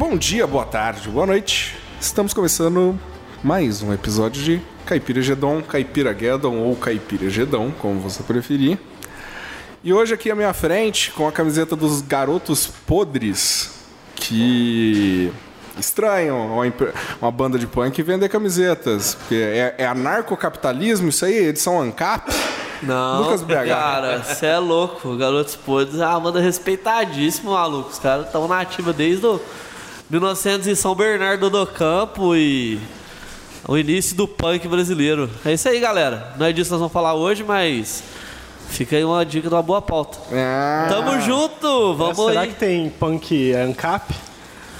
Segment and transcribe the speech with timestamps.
[0.00, 1.76] bom dia, boa tarde, boa noite.
[2.00, 2.98] Estamos começando
[3.44, 8.78] mais um episódio de Caipira Gedon, Caipira Guedon ou Caipira Gedon, como você preferir.
[9.84, 13.72] E hoje aqui à minha frente, com a camiseta dos Garotos Podres,
[14.14, 15.30] que
[15.78, 16.64] estranham uma,
[17.20, 19.16] uma banda de punk vender camisetas.
[19.16, 21.48] Porque é, é anarcocapitalismo isso aí?
[21.48, 22.32] Edição ANCAP?
[22.82, 23.68] Não, Lucas BH.
[23.68, 25.14] cara, você é louco.
[25.18, 27.90] Garotos Podres é uma banda respeitadíssima, maluco.
[27.90, 29.38] Os caras estão na ativa desde o
[30.10, 32.80] 1900 em São Bernardo do Campo e
[33.68, 35.30] o início do punk brasileiro.
[35.44, 36.34] É isso aí, galera.
[36.36, 38.02] Não é disso que nós vamos falar hoje, mas
[38.70, 40.18] fica aí uma dica de uma boa pauta.
[40.32, 42.48] Ah, Tamo junto, vamos Será aí.
[42.48, 44.12] que tem punk ANCAP?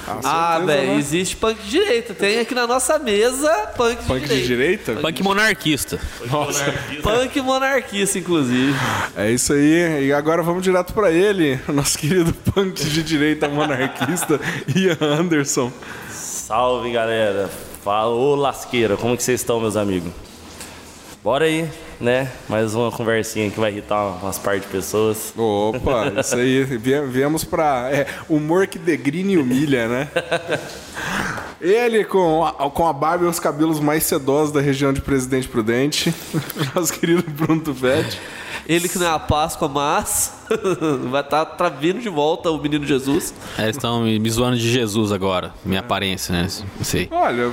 [0.06, 0.98] Ah, certeza, velho, né?
[0.98, 2.14] existe punk de direita.
[2.14, 4.46] Tem aqui na nossa mesa punk de Punk de direita.
[4.92, 4.95] direita?
[5.00, 6.00] Punk monarquista.
[6.30, 6.74] Nossa.
[7.02, 8.74] Punk monarquista, inclusive.
[9.16, 10.06] É isso aí.
[10.06, 14.41] E agora vamos direto pra ele, o nosso querido punk de direita monarquista,
[14.74, 15.72] Ian Anderson.
[16.10, 17.48] Salve galera,
[17.84, 20.10] fala ô lasqueira, como que vocês estão meus amigos?
[21.22, 21.69] Bora aí,
[22.01, 22.31] né?
[22.48, 25.33] Mais uma conversinha que vai irritar umas par de pessoas.
[25.37, 26.65] Opa, isso aí.
[26.65, 27.89] Vie- Viemos pra.
[27.93, 30.09] É, humor que degrine e humilha, né?
[31.61, 35.47] Ele com a, com a barba e os cabelos mais sedosos da região de Presidente
[35.47, 36.15] Prudente,
[36.75, 38.19] nosso querido Bruno Tufete.
[38.67, 40.33] Ele que não é a Páscoa, mas
[41.11, 43.34] vai estar tá, vindo de volta o menino Jesus.
[43.59, 45.53] É, Eles estão me, me zoando de Jesus agora.
[45.65, 46.48] Minha aparência, né?
[46.77, 47.09] Não sei.
[47.11, 47.51] Olha,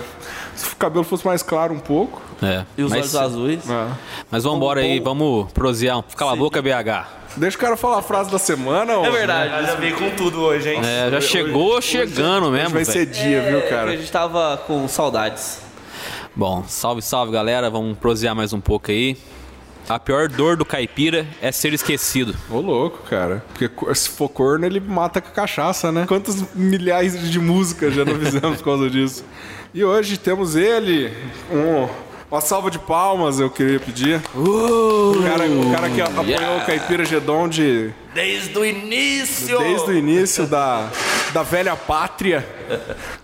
[0.57, 2.21] se o cabelo fosse mais claro um pouco.
[2.41, 2.65] É.
[2.77, 3.69] E os mas, olhos azuis.
[3.69, 3.87] é.
[4.29, 6.03] mas vamos embora aí, vamos prosear.
[6.15, 7.07] Cala a boca, BH.
[7.37, 8.93] Deixa o cara falar a frase da semana.
[8.93, 9.65] É verdade.
[9.67, 10.81] Já veio com tudo hoje, hein?
[10.83, 12.69] É, já chegou chegando Hoje mesmo.
[12.71, 12.85] vai velho.
[12.85, 13.91] ser dia, viu, É, cara?
[13.91, 15.59] a gente tava com saudades.
[16.35, 17.69] Bom, salve, salve, galera.
[17.69, 19.15] Vamos prosear mais um pouco aí.
[19.89, 22.35] A pior dor do caipira é ser esquecido.
[22.49, 23.43] Ô, louco, cara.
[23.47, 26.05] Porque se for corno, ele mata com a cachaça, né?
[26.05, 29.23] Quantas milhares de músicas já não fizemos por causa disso?
[29.73, 31.13] E hoje temos ele,
[31.49, 31.87] um,
[32.29, 34.21] uma salva de palmas, eu queria pedir.
[34.35, 39.57] o, cara, o cara que apoiou o Caipira Gedon de, Desde o início!
[39.59, 40.89] desde o início da,
[41.33, 42.45] da velha pátria,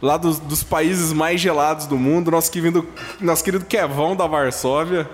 [0.01, 2.87] lá dos, dos países mais gelados do mundo, nosso querido,
[3.19, 5.09] nosso querido Kevão da Varsóvia.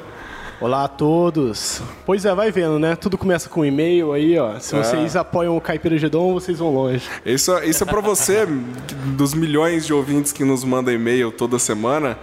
[0.61, 1.81] Olá a todos.
[2.05, 2.93] Pois é, vai vendo, né?
[2.95, 4.59] Tudo começa com um e-mail aí, ó.
[4.59, 7.07] Se vocês apoiam o Caipira Gedon, vocês vão longe.
[7.25, 8.45] Isso, isso é pra você,
[9.15, 12.17] dos milhões de ouvintes que nos mandam e-mail toda semana,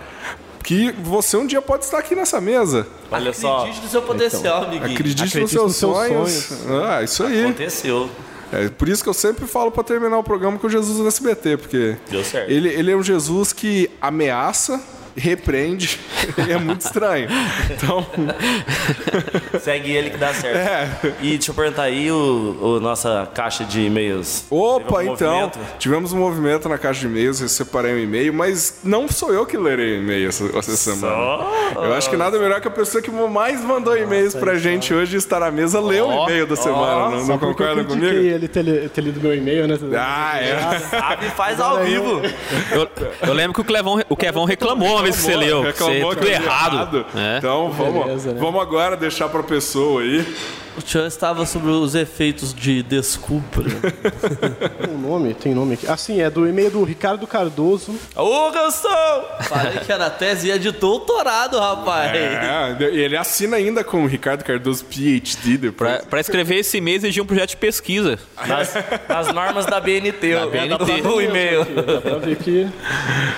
[0.63, 2.87] que você um dia pode estar aqui nessa mesa.
[3.11, 4.93] Olha só, Acredite no seu potencial, amiguinho.
[4.93, 6.33] Acredite, nos Acredite seus nos seus sonhos.
[6.33, 6.83] sonhos.
[6.85, 7.45] Ah, isso aí.
[7.45, 8.11] aconteceu.
[8.53, 11.09] É por isso que eu sempre falo pra terminar o programa com o Jesus do
[11.09, 12.51] SBT, porque Deu certo.
[12.51, 14.81] ele, ele é um Jesus que ameaça,
[15.17, 15.99] repreende,
[16.47, 17.29] e é muito estranho.
[17.71, 18.07] Então,
[19.61, 20.57] Segue ele que dá certo.
[20.57, 21.13] é.
[21.21, 24.45] E deixa eu perguntar aí o, o nossa caixa de e-mails.
[24.51, 25.59] Opa, então, movimento?
[25.79, 29.47] tivemos um movimento na caixa de e-mails, eu separei um e-mail, mas não sou eu
[29.47, 31.45] que lerei e-mail essa, essa semana.
[31.75, 35.17] Eu acho que nada melhor que a pessoa que mais mandou e-mails pra gente hoje
[35.17, 37.11] estar na mesa ler o e-mail da semana.
[37.11, 38.07] Não, não Só porque concorda eu comigo?
[38.07, 39.79] ele ter, ter lido meu e-mail, né?
[39.97, 40.79] Ah, é.
[40.79, 42.21] Sabe, faz ao vivo.
[42.73, 42.89] Eu,
[43.29, 45.61] eu lembro que o Clevão, o Kevão reclamou vez que você leu.
[45.61, 47.07] Você Reclamou tudo que eu li errado.
[47.15, 47.39] É.
[47.39, 48.41] Então vamos, Beleza, né?
[48.41, 50.27] vamos agora deixar pra pessoa aí.
[50.77, 53.63] O Tchan estava sobre os efeitos de desculpa.
[54.85, 55.33] Tem um nome?
[55.33, 55.87] Tem nome aqui.
[55.89, 57.95] Ah, sim, é do e-mail do Ricardo Cardoso.
[58.15, 59.25] Ô, Gastão!
[59.41, 62.13] Falei que era tese ia de doutorado, rapaz.
[62.15, 65.91] É, e ele assina ainda com o Ricardo Cardoso PhD depois.
[65.91, 68.19] Pra, pra escrever esse mês, exigia um projeto de pesquisa.
[68.47, 68.75] Nas,
[69.09, 70.35] nas normas da BNT.
[70.35, 71.07] Da BNT.
[71.07, 71.65] O e-mail.
[71.65, 72.69] Dá pra ver aqui.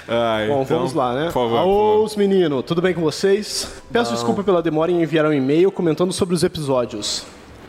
[0.08, 1.26] Ai, Bom, então, vamos lá, né?
[1.26, 1.58] Por favor.
[1.58, 3.70] Alô, os meninos, tudo bem com vocês?
[3.92, 7.27] Peço desculpa pela demora em enviar um e-mail comentando sobre os episódios.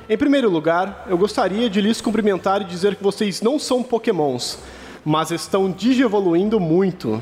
[0.10, 4.58] Em primeiro lugar, eu gostaria de lhes cumprimentar e dizer que vocês não são pokémons,
[5.06, 7.22] mas estão digievoluindo muito.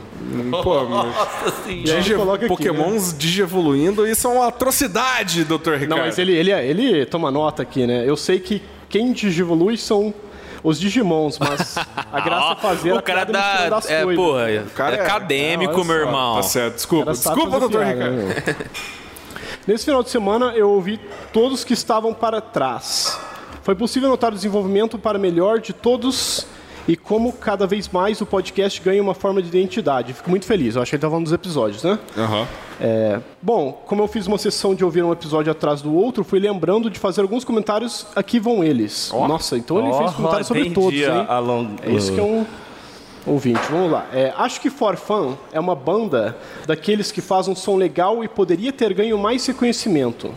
[0.64, 2.34] Pô, meu, Nossa senhora.
[2.36, 5.54] Aqui, pokémons digievoluindo, isso é uma atrocidade, Dr.
[5.74, 5.88] Ricardo.
[5.90, 8.04] Não, mas ele, ele, ele toma nota aqui, né?
[8.08, 10.14] Eu sei que quem digievolui são
[10.64, 11.78] os Digimons, mas
[12.12, 13.78] a graça é fazer o a cara piada misturando dá.
[13.78, 14.26] as É, coisas.
[14.26, 16.36] porra, cara é é- acadêmico, é, meu irmão.
[16.38, 17.12] Tá certo, desculpa.
[17.12, 18.16] Desculpa, piada, Ricardo.
[18.16, 18.56] né?
[19.68, 21.00] Nesse final de semana, eu ouvi
[21.34, 23.20] todos que estavam para trás.
[23.64, 26.48] Foi possível notar o desenvolvimento para melhor de todos
[26.88, 30.14] e como cada vez mais o podcast ganha uma forma de identidade.
[30.14, 30.76] Fico muito feliz.
[30.78, 32.00] Eu acho que ele tá falando dos episódios, né?
[32.18, 32.48] Aham.
[32.80, 36.40] É, bom, como eu fiz uma sessão de ouvir um episódio atrás do outro, fui
[36.40, 38.08] lembrando de fazer alguns comentários.
[38.16, 39.12] Aqui vão eles.
[39.12, 41.26] Nossa, então ele fez comentários sobre entendi todos, hein?
[41.42, 42.46] long- É isso que é um
[43.28, 43.62] ouvinte.
[43.70, 44.08] Vamos lá.
[44.14, 48.28] É, acho que For Fun é uma banda daqueles que faz um som legal e
[48.28, 50.34] poderia ter ganho mais reconhecimento.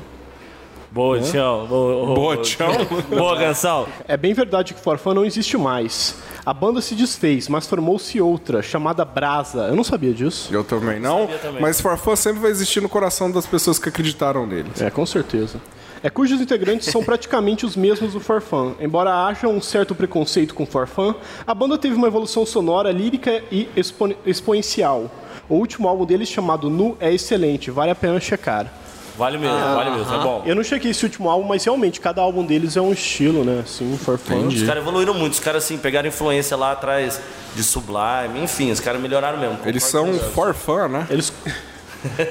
[0.91, 1.67] Boa, Tião.
[1.67, 2.73] Boa, Boa, Tião.
[3.09, 3.87] Boa, Gansão.
[4.09, 6.17] É bem verdade que Forfã não existe mais.
[6.45, 9.69] A banda se desfez, mas formou-se outra, chamada Brasa.
[9.69, 10.53] Eu não sabia disso.
[10.53, 11.63] Eu também não, também.
[11.63, 14.71] mas Farfã sempre vai existir no coração das pessoas que acreditaram nele.
[14.81, 15.61] É, com certeza.
[16.03, 18.73] É cujos integrantes são praticamente os mesmos do Forfã.
[18.81, 21.15] Embora haja um certo preconceito com Forfã,
[21.47, 25.11] a banda teve uma evolução sonora, lírica e expo- exponencial.
[25.49, 28.73] O último álbum deles, chamado Nu, é excelente, vale a pena checar.
[29.19, 30.43] Vale mesmo, vale mesmo, é bom.
[30.47, 33.61] Eu não chequei esse último álbum, mas realmente cada álbum deles é um estilo, né?
[33.63, 34.37] Assim, Forfã.
[34.37, 37.21] Os caras evoluíram muito, os caras assim, pegaram influência lá atrás
[37.55, 39.59] de Sublime, enfim, os caras melhoraram mesmo.
[39.67, 41.07] Eles são Farfã, né?
[41.11, 41.31] Eles,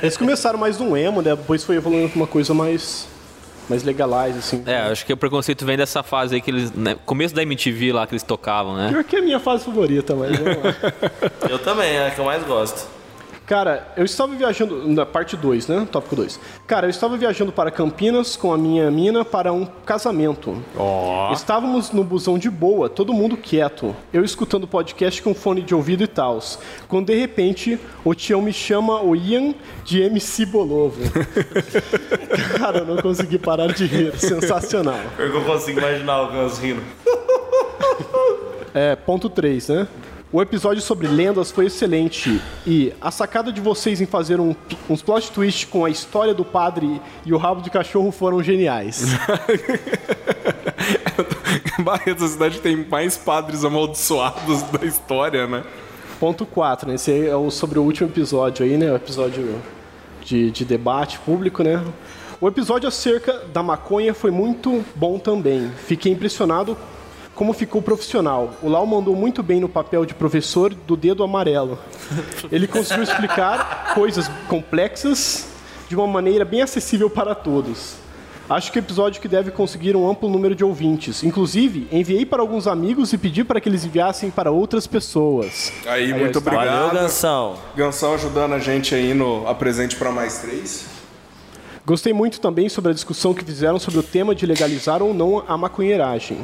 [0.01, 1.35] eles começaram mais no emo, né?
[1.35, 3.05] Depois foi evoluindo pra uma coisa mais,
[3.69, 4.63] mais legalize, assim.
[4.65, 6.71] É, acho que o preconceito vem dessa fase aí que eles.
[6.71, 8.89] Né, começo da MTV lá que eles tocavam, né?
[8.89, 10.75] Pior que é a minha fase favorita, mas vamos lá.
[11.49, 12.98] Eu também, é a que eu mais gosto.
[13.49, 14.87] Cara, eu estava viajando.
[14.87, 15.87] Na parte 2, né?
[15.91, 16.39] Tópico 2.
[16.67, 20.63] Cara, eu estava viajando para Campinas com a minha mina para um casamento.
[21.33, 23.95] Estávamos no busão de boa, todo mundo quieto.
[24.13, 26.37] Eu escutando podcast com fone de ouvido e tal.
[26.87, 31.01] Quando de repente o Tião me chama o Ian de MC Bolovo.
[32.59, 34.15] Cara, eu não consegui parar de rir.
[34.15, 34.99] Sensacional.
[35.17, 36.83] Eu consigo imaginar o Gans rindo.
[38.75, 39.87] É, ponto 3, né?
[40.31, 44.55] O episódio sobre lendas foi excelente e a sacada de vocês em fazer um,
[44.87, 49.05] uns plot twist com a história do padre e o rabo de cachorro foram geniais.
[51.81, 55.63] Barreto, a cidade tem mais padres amaldiçoados da história, né?
[56.19, 56.93] Ponto 4, né?
[56.93, 58.91] Esse é o, sobre o último episódio aí, né?
[58.91, 59.59] O episódio
[60.23, 61.83] de, de debate público, né?
[62.39, 65.71] O episódio acerca da maconha foi muito bom também.
[65.87, 66.77] Fiquei impressionado
[67.39, 68.53] como ficou profissional.
[68.61, 71.79] O Lau mandou muito bem no papel de professor do dedo amarelo.
[72.51, 75.47] Ele conseguiu explicar coisas complexas
[75.87, 77.95] de uma maneira bem acessível para todos.
[78.49, 81.23] Acho que é episódio que deve conseguir um amplo número de ouvintes.
[81.23, 85.71] Inclusive, enviei para alguns amigos e pedi para que eles enviassem para outras pessoas.
[85.85, 86.51] Aí, muito está.
[86.51, 86.87] obrigado.
[86.87, 87.55] Valeu, Gansão.
[87.73, 90.87] Gansão ajudando a gente aí no Apresente para Mais Três.
[91.85, 95.41] Gostei muito também sobre a discussão que fizeram sobre o tema de legalizar ou não
[95.47, 96.39] a maconheiragem.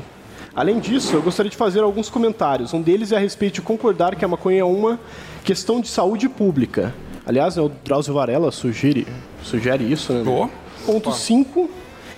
[0.56, 2.74] Além disso, eu gostaria de fazer alguns comentários.
[2.74, 5.00] Um deles é a respeito de concordar que a maconha é uma
[5.44, 6.94] questão de saúde pública.
[7.26, 9.06] Aliás, né, o Drauzio Varela sugere,
[9.44, 10.24] sugere isso, né?
[10.24, 10.50] Boa.
[10.86, 11.70] Ponto 5,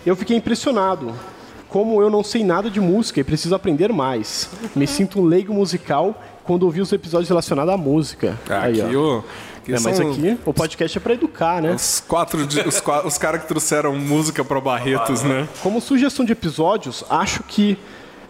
[0.05, 1.13] eu fiquei impressionado.
[1.67, 4.49] Como eu não sei nada de música e preciso aprender mais.
[4.75, 8.37] Me sinto um leigo musical quando ouvi os episódios relacionados à música.
[8.49, 9.17] Aí, aqui, ó.
[9.17, 9.23] o,
[9.57, 11.73] aqui É, mas são aqui o podcast é para educar, né?
[11.73, 15.47] os quatro, de- os, os caras que trouxeram música para Barretos, né?
[15.61, 17.77] Como sugestão de episódios, acho que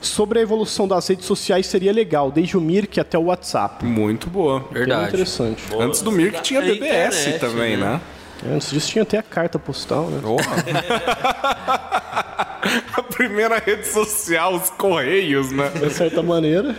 [0.02, 3.84] sobre a evolução das redes sociais seria legal, desde o Mirk até o WhatsApp.
[3.86, 4.60] Muito boa.
[4.60, 5.08] Bem Verdade.
[5.10, 5.64] interessante.
[5.78, 8.00] Antes do Mirk tinha A BBS internet, também, né?
[8.46, 10.20] É, Antes disso tinha até a carta postal, né?
[12.94, 15.70] a primeira rede social, os Correios, né?
[15.70, 16.76] De certa maneira.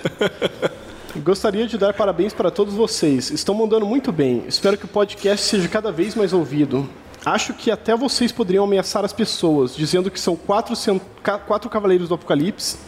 [1.16, 3.30] Gostaria de dar parabéns para todos vocês.
[3.30, 4.44] Estão mandando muito bem.
[4.46, 6.88] Espero que o podcast seja cada vez mais ouvido.
[7.24, 10.74] Acho que até vocês poderiam ameaçar as pessoas, dizendo que são quatro,
[11.46, 12.78] quatro cavaleiros do Apocalipse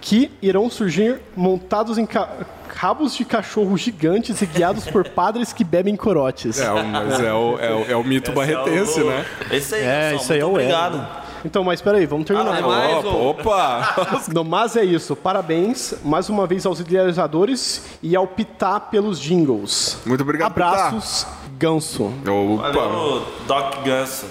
[0.00, 2.28] que irão surgir montados em ca-
[2.74, 6.58] rabos de cachorro gigantes e guiados por padres que bebem corotes.
[6.60, 9.24] É, o- mas é o, é o, é o mito barretense, né?
[9.50, 10.96] Esse aí, É, isso aí é o obrigado.
[10.96, 11.06] Ego.
[11.42, 12.52] Então, mas peraí, vamos terminar.
[12.54, 13.26] Ah, é mais Opa, um.
[13.28, 13.94] opa!
[14.34, 15.16] Não, mas é isso.
[15.16, 19.98] Parabéns mais uma vez aos idealizadores e ao Pitá pelos jingles.
[20.04, 21.26] Muito obrigado, Abraços,
[21.58, 22.04] Ganso.
[22.26, 22.72] Opa!
[22.72, 24.26] Valeu, Doc Ganso.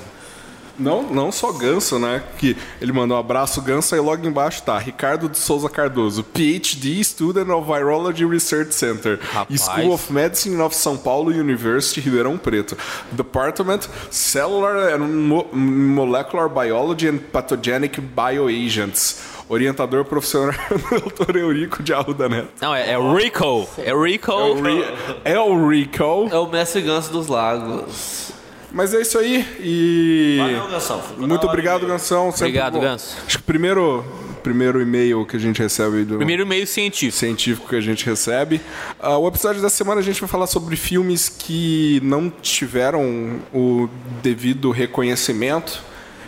[0.80, 2.24] Não, não só Ganso, né?
[2.38, 7.04] Que ele mandou um abraço Ganso e logo embaixo tá Ricardo de Souza Cardoso, PhD,
[7.04, 9.62] Student of Virology Research Center, Rapaz.
[9.62, 12.78] School of Medicine of São Paulo University, Ribeirão Preto,
[13.12, 19.20] Department Cellular and Mo- Molecular Biology and Pathogenic Bioagents,
[19.50, 20.54] orientador profissional
[21.18, 21.36] Dr.
[21.38, 22.50] Eurico de Arruda Neto.
[22.62, 23.68] Não, é, é Rico.
[23.78, 24.32] É Rico.
[24.32, 24.86] É o, Ri-
[25.26, 26.30] é o Rico.
[26.32, 28.32] É o mestre ganso dos lagos.
[28.72, 30.38] Mas é isso aí e.
[30.40, 31.02] Valeu, Gansão.
[31.18, 31.88] Muito obrigado.
[31.88, 32.32] Gansão.
[32.32, 32.82] Sempre Obrigado, bom.
[32.82, 33.16] Ganso.
[33.26, 34.06] Acho que o primeiro,
[34.44, 37.18] primeiro e-mail que a gente recebe do Primeiro meio científico.
[37.18, 38.62] científico que a gente recebe.
[39.00, 43.90] Ah, o episódio da semana a gente vai falar sobre filmes que não tiveram o
[44.22, 45.82] devido reconhecimento.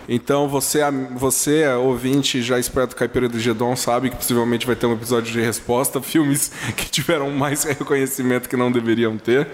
[0.08, 0.80] Então você,
[1.16, 5.42] você ouvinte já esperto Caipira do Gedon, sabe que possivelmente vai ter um episódio de
[5.42, 6.02] resposta.
[6.12, 9.48] Filmes que tiveram mais reconhecimento que não deveriam ter.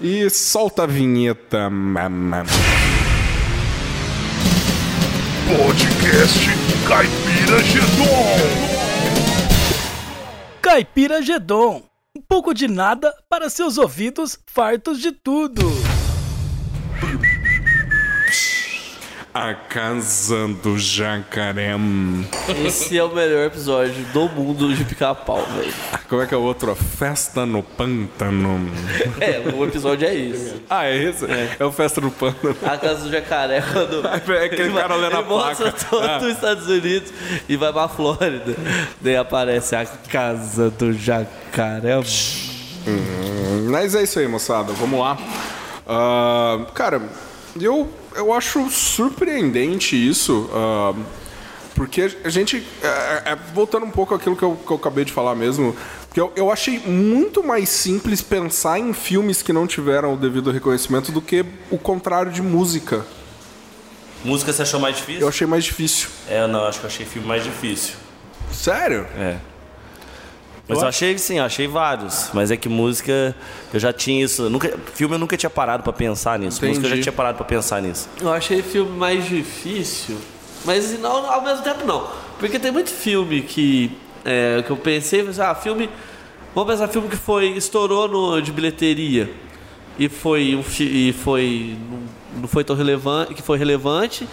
[0.00, 1.70] E solta a vinheta.
[5.56, 6.38] Podcast
[6.88, 8.74] Caipira Gedon.
[10.60, 11.82] Caipira Gedon.
[12.16, 15.62] Um pouco de nada para seus ouvidos fartos de tudo.
[19.34, 21.72] A Casa do Jacaré.
[22.64, 25.74] Esse é o melhor episódio do mundo de pica-pau, velho.
[26.08, 26.70] Como é que é o outro?
[26.70, 28.70] A Festa no Pântano.
[29.20, 30.62] É, o episódio é isso.
[30.70, 31.24] Ah, é esse?
[31.58, 32.56] É, o Festa no Pântano.
[32.62, 34.04] A casa do jacaré quando.
[34.34, 35.86] É aquele ele cara ele a mostra placa.
[35.90, 36.18] todo Ah.
[36.18, 37.12] os Estados Unidos
[37.48, 38.54] e vai pra Flórida.
[39.00, 41.94] Daí aparece a casa do jacaré.
[43.68, 44.72] Mas é isso aí, moçada.
[44.74, 45.18] Vamos lá.
[45.88, 47.02] Ah, cara,
[47.60, 50.48] eu, eu acho surpreendente isso.
[50.52, 50.94] ah,
[51.74, 52.64] porque a gente.
[52.82, 55.76] é, é, voltando um pouco àquilo que eu, que eu acabei de falar mesmo.
[56.06, 60.52] Porque eu, eu achei muito mais simples pensar em filmes que não tiveram o devido
[60.52, 63.04] reconhecimento do que o contrário de música.
[64.24, 65.22] Música você achou mais difícil?
[65.22, 66.08] Eu achei mais difícil.
[66.28, 67.94] É, não, acho que eu achei filme mais difícil.
[68.52, 69.06] Sério?
[69.18, 69.38] É.
[70.66, 72.30] Mas eu, achei sim, eu achei vários.
[72.32, 73.36] Mas é que música,
[73.72, 74.48] eu já tinha isso.
[74.48, 76.64] Nunca, filme eu nunca tinha parado pra pensar nisso.
[76.64, 77.02] Música eu já Entendi.
[77.02, 78.08] tinha parado pra pensar nisso.
[78.20, 80.16] Eu achei filme mais difícil,
[80.64, 82.08] mas não, ao mesmo tempo não.
[82.38, 83.92] Porque tem muito filme que,
[84.24, 85.88] é, que eu pensei, mas, ah, filme.
[86.54, 87.48] Vamos pensar filme que foi.
[87.48, 89.30] estourou no, de bilheteria.
[89.98, 91.76] E foi um e foi.
[91.90, 93.34] Não, não foi tão relevante.
[93.34, 94.26] Que foi relevante.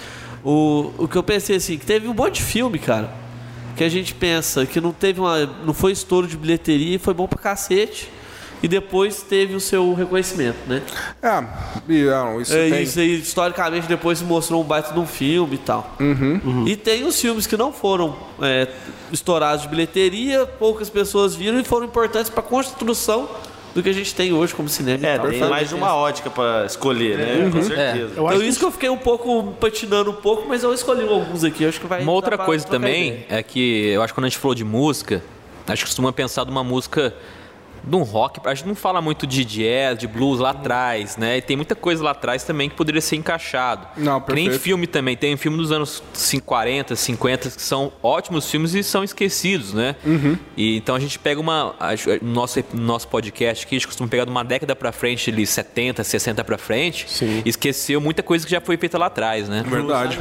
[0.44, 3.21] O, o que eu pensei assim, que teve um monte de filme, cara.
[3.76, 5.46] Que a gente pensa que não teve uma.
[5.66, 8.10] não foi estouro de bilheteria e foi bom pra cacete.
[8.64, 10.84] E depois teve o seu reconhecimento, né?
[11.20, 11.44] É,
[11.92, 12.84] e, não, isso É, tem.
[12.84, 15.98] isso aí, historicamente, depois se mostrou um baita de um filme e tal.
[16.68, 18.68] E tem os filmes que não foram é,
[19.12, 23.28] estourados de bilheteria, poucas pessoas viram e foram importantes para a construção
[23.74, 25.06] do que a gente tem hoje como cinema.
[25.08, 25.30] É, e tal.
[25.30, 27.50] tem mais de uma ótica pra escolher, né?
[27.52, 28.00] Com certeza.
[28.00, 31.08] Eu Então acho isso que eu fiquei um pouco patinando um pouco, mas eu escolhi
[31.08, 33.26] alguns aqui, acho que vai Uma outra coisa também ideia.
[33.30, 35.24] é que eu acho que quando a gente falou de música,
[35.68, 37.14] a gente costuma pensar de uma música
[37.84, 38.40] de um rock.
[38.46, 41.38] A gente não fala muito de jazz, de blues lá atrás, né?
[41.38, 43.88] E tem muita coisa lá atrás também que poderia ser encaixado.
[43.98, 44.64] Não, Que nem perfeito.
[44.64, 45.16] filme também.
[45.18, 46.02] Tem filme dos anos
[46.46, 49.96] 40, 50 que são ótimos filmes e são esquecidos, né?
[50.06, 50.38] Uhum.
[50.56, 51.76] E então a gente pega uma.
[51.80, 54.92] a- No nosso, no nosso podcast aqui, a gente costuma pegar de uma década pra
[54.92, 57.42] frente, ali, 70, 60 pra frente, Sim.
[57.46, 59.64] e esqueceu muita coisa que já foi feita lá atrás, né?
[59.66, 60.18] Verdade.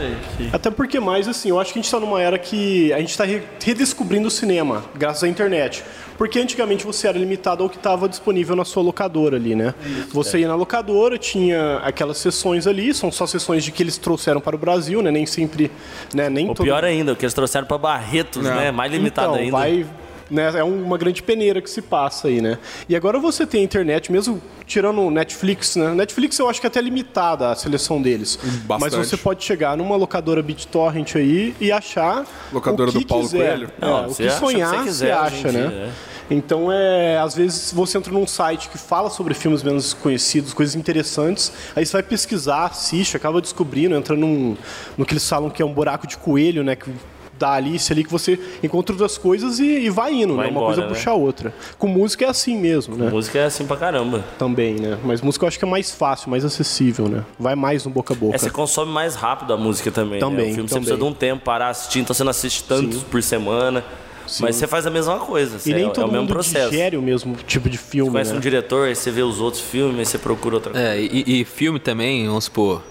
[0.52, 3.10] Até porque mais assim, eu acho que a gente está numa era que a gente
[3.10, 3.24] está
[3.64, 5.82] redescobrindo o cinema, graças à internet.
[6.20, 9.72] Porque antigamente você era limitado ao que estava disponível na sua locadora ali, né?
[10.12, 14.38] você ia na locadora, tinha aquelas sessões ali, são só sessões de que eles trouxeram
[14.38, 15.10] para o Brasil, né?
[15.10, 15.70] Nem sempre,
[16.12, 16.28] né?
[16.28, 18.54] Nem O todo- pior ainda, o que eles trouxeram pra Barretos, Não.
[18.54, 18.70] né?
[18.70, 19.50] Mais limitado então, ainda.
[19.56, 19.86] Vai,
[20.30, 22.58] né, é uma grande peneira que se passa aí, né?
[22.86, 25.94] E agora você tem a internet, mesmo tirando o Netflix, né?
[25.94, 28.38] Netflix eu acho que é até limitada a seleção deles.
[28.66, 28.94] Bastante.
[28.98, 33.24] Mas você pode chegar numa locadora BitTorrent aí e achar Locadora o que do Paulo
[33.24, 33.38] quiser.
[33.56, 33.70] Coelho?
[33.80, 35.66] É, Não, o você que acha o que sonhar, você você, quiser hoje acha, né?
[35.66, 36.09] dia, é.
[36.30, 40.76] Então, é, às vezes você entra num site que fala sobre filmes menos conhecidos, coisas
[40.76, 44.56] interessantes, aí você vai pesquisar, assiste, acaba descobrindo, entra num,
[44.96, 46.76] no que eles falam que é um buraco de coelho, né?
[46.76, 46.92] Que
[47.40, 50.50] da Alice ali, que você encontra outras coisas e, e vai indo, Vai né?
[50.52, 50.88] Uma embora, coisa né?
[50.88, 51.54] puxa a outra.
[51.78, 53.08] Com música é assim mesmo, né?
[53.08, 54.22] Música é assim pra caramba.
[54.38, 54.99] Também, né?
[55.02, 57.25] Mas música eu acho que é mais fácil, mais acessível, né?
[57.38, 58.37] Vai mais no boca a boca.
[58.37, 60.20] É, você consome mais rápido a música também.
[60.20, 60.52] Também, né?
[60.52, 60.84] O filme você também.
[60.84, 63.82] precisa de um tempo para assistir, então você não assiste tantos por semana.
[64.40, 65.56] Mas você faz a mesma coisa.
[65.56, 66.70] E você- nem é, todo é o mesmo mundo processo.
[66.70, 68.37] digere o mesmo tipo de filme, Conhece né?
[68.37, 70.87] um diretor, aí você vê os outros filmes, aí você procura outra coisa.
[70.88, 72.82] É, e, e filme também, vamos supor.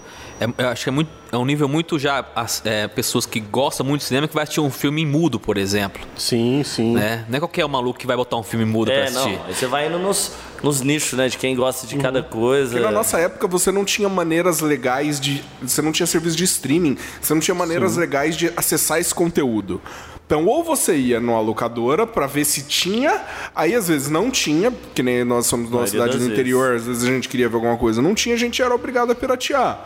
[0.42, 2.26] é- eu acho que é, muito, é um nível muito já.
[2.34, 5.58] as- é, pessoas que gostam muito de cinema que vai assistir um filme mudo, por
[5.58, 6.02] exemplo.
[6.16, 6.94] Sim, sim.
[6.94, 7.26] Né?
[7.28, 9.32] Não é qualquer maluco que vai botar um filme mudo pra É, assistir.
[9.38, 9.46] não.
[9.48, 10.32] Aí você vai indo nos,
[10.64, 11.28] nos nichos, né?
[11.28, 12.02] De quem gosta de Uhum.
[12.02, 12.72] cada coisa.
[12.72, 15.44] Porque na nossa época você não tinha maneiras legais de.
[15.62, 19.82] Você não tinha serviço de streaming, você não tinha maneiras legais de acessar esse conteúdo.
[20.30, 23.20] Então, ou você ia numa locadora pra ver se tinha,
[23.56, 26.86] aí às vezes não tinha, que nem nós somos numa Maioria cidade do interior, às
[26.86, 29.84] vezes a gente queria ver alguma coisa, não tinha, a gente era obrigado a piratear.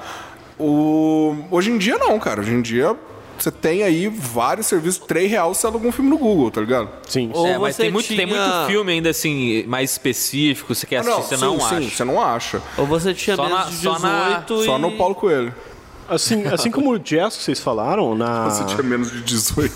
[0.59, 1.33] O...
[1.49, 2.41] Hoje em dia não, cara.
[2.41, 2.93] Hoje em dia
[3.39, 6.89] você tem aí vários serviços, 3 reais você aluga um filme no Google, tá ligado?
[7.07, 7.31] Sim.
[7.33, 10.85] Ou É, mas você tem muito, tem tinha- muito filme ainda assim, mais específico, você
[10.85, 11.81] quer assistir, você não sim, acha.
[11.83, 12.61] sim, você não acha.
[12.77, 14.65] Ou você tinha Só menos na- de só 18 na- e...
[14.65, 15.55] Só no Paulo Coelho.
[16.09, 18.49] Assim, assim como o jazz que vocês falaram, na...
[18.49, 19.73] Você tinha menos de 18.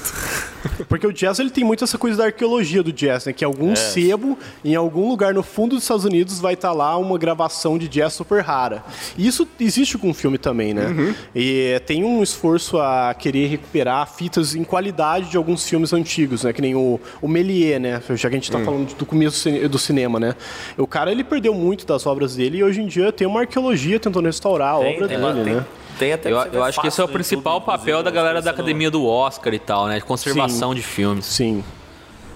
[0.89, 3.33] porque o jazz ele tem muito essa coisa da arqueologia do jazz, né?
[3.33, 7.17] Que algum sebo, em algum lugar no fundo dos Estados Unidos, vai estar lá uma
[7.17, 8.83] gravação de jazz super rara.
[9.17, 11.15] E isso existe com o filme também, né?
[11.33, 16.43] E eh, tem um esforço a querer recuperar fitas em qualidade de alguns filmes antigos,
[16.43, 16.51] né?
[16.53, 18.01] Que nem o, o Méliès, né?
[18.15, 20.35] Já que a gente tá falando do começo do cine- do cinema, né?
[20.77, 23.99] O cara, ele perdeu muito das obras dele e hoje em dia tem uma arqueologia
[23.99, 25.65] tentando restaurar a Tem, obra tem, dele, tem, né?
[25.99, 28.51] tem até Eu, eu acho que esse é o principal YouTube, papel da galera da
[28.51, 29.95] academia do Oscar e tal, né?
[29.99, 31.25] De conservação de filmes.
[31.25, 31.63] Sim.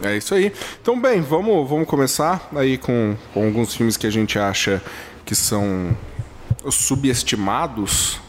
[0.04, 0.52] É isso aí.
[0.82, 4.82] Então, bem, vamos, vamos começar aí com, com alguns filmes que a gente acha
[5.26, 5.96] que são
[6.70, 8.20] subestimados.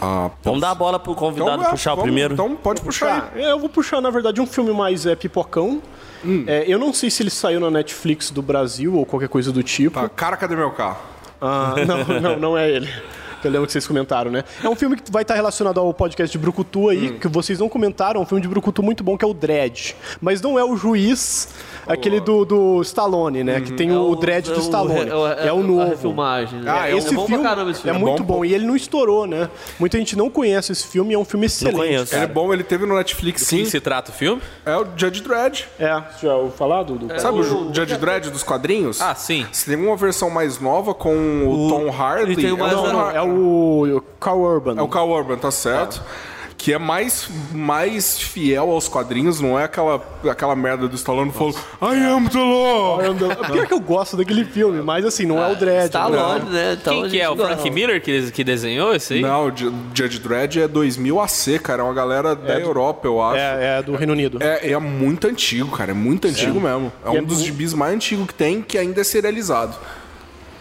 [0.00, 2.32] Ah, Vamos dar a bola pro convidado é, puxar o vamos- primeiro.
[2.34, 3.30] Então pode puxar.
[3.32, 5.82] Tá, eu vou puxar, na verdade, um filme mais é, pipocão.
[6.24, 6.44] Hum.
[6.46, 9.62] É, eu não sei se ele saiu na Netflix do Brasil ou qualquer coisa do
[9.62, 10.00] tipo.
[10.00, 10.98] Tá, cara, cadê meu carro?
[11.40, 12.88] Ah, não, não, não é ele.
[13.42, 14.44] Eu lembro que vocês comentaram, né?
[14.62, 17.18] É um filme que vai estar relacionado ao podcast de Brucutu aí, Hum.
[17.18, 18.20] que vocês não comentaram.
[18.20, 19.94] É um filme de Brucutu muito bom, que é o Dredd.
[20.20, 21.48] Mas não é o juiz,
[21.86, 23.60] aquele do, do Stallone, né?
[23.60, 25.10] Que tem o, Dredd do Stallone.
[25.10, 25.84] É, o A novo.
[25.88, 26.60] refilmagem.
[26.60, 26.70] né?
[26.70, 27.98] Ah, é, é esse bom filme pra caramba esse é filme.
[28.00, 29.48] muito bom, bom, e ele não estourou, né?
[29.78, 31.76] Muita gente não conhece esse filme, é um filme excelente.
[31.76, 32.14] conheço.
[32.14, 33.58] Ele é bom, ele teve no Netflix sim.
[33.64, 34.40] que se trata o filme?
[34.64, 35.64] É o Judge Dredd.
[35.78, 36.96] É, você já ouviu falar do...
[36.98, 39.00] do- Sabe o, Ju- Judge Dredd dos quadrinhos?
[39.00, 39.46] Ah, sim.
[39.50, 41.14] Você tem uma versão mais nova com
[41.46, 42.32] o, Tom Hardy.
[42.32, 44.74] ele tem uma- é, o Não, Tom não, é o, o Carl Urban.
[44.78, 46.02] é o Carl Urban, tá certo.
[46.62, 49.98] Que é mais, mais fiel aos quadrinhos, não é aquela,
[50.30, 52.98] aquela merda do Stallone falando I am the law!
[53.50, 55.84] Pior que eu gosto daquele filme, mas assim, não é o Dredd.
[55.86, 56.50] Stallone, né?
[56.50, 56.72] né?
[56.78, 57.30] Então, Quem que é?
[57.30, 57.70] O Frank gosta.
[57.70, 59.22] Miller que, que desenhou esse aí?
[59.22, 61.80] Não, o Ju- Judge Dredd é 2000 AC, cara.
[61.80, 63.38] É uma galera da Europa, eu acho.
[63.40, 64.36] É, é do Reino Unido.
[64.42, 65.92] É, é muito antigo, cara.
[65.92, 66.92] É muito antigo mesmo.
[67.06, 69.74] É E um é dos mu- gibis mais antigos que tem, que ainda é serializado.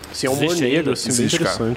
[0.10, 1.76] Assim, é um humor Existe negro, assim, Existe, bem cara.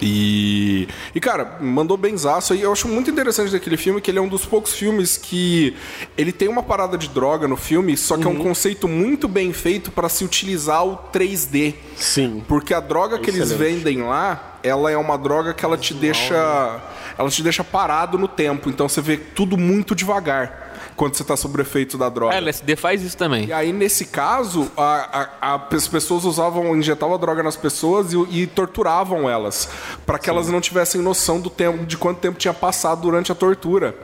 [0.00, 2.62] E, e cara, mandou benzaço aí.
[2.62, 5.76] Eu acho muito interessante daquele filme que ele é um dos poucos filmes que
[6.16, 9.52] ele tem uma parada de droga no filme, só que é um conceito muito bem
[9.52, 11.74] feito para se utilizar o 3D.
[11.96, 12.42] Sim.
[12.46, 16.80] Porque a droga que eles vendem lá, ela é uma droga que ela te deixa,
[17.16, 18.68] ela te deixa parado no tempo.
[18.68, 20.67] Então você vê tudo muito devagar
[20.98, 22.34] quando você tá sob o efeito da droga.
[22.34, 23.46] É, LSD faz isso também.
[23.46, 28.12] E aí, nesse caso, a- a- a- as pessoas usavam, injetavam a droga nas pessoas
[28.12, 29.68] e, e torturavam elas,
[30.04, 33.34] para que elas não tivessem noção do tempo, de quanto tempo tinha passado durante a
[33.34, 33.94] tortura.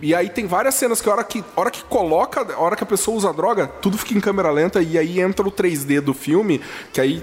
[0.00, 2.76] E aí tem várias cenas que a hora que, a hora que coloca, a hora
[2.76, 5.50] que a pessoa usa a droga, tudo fica em câmera lenta e aí entra o
[5.50, 6.60] 3D do filme,
[6.92, 7.22] que aí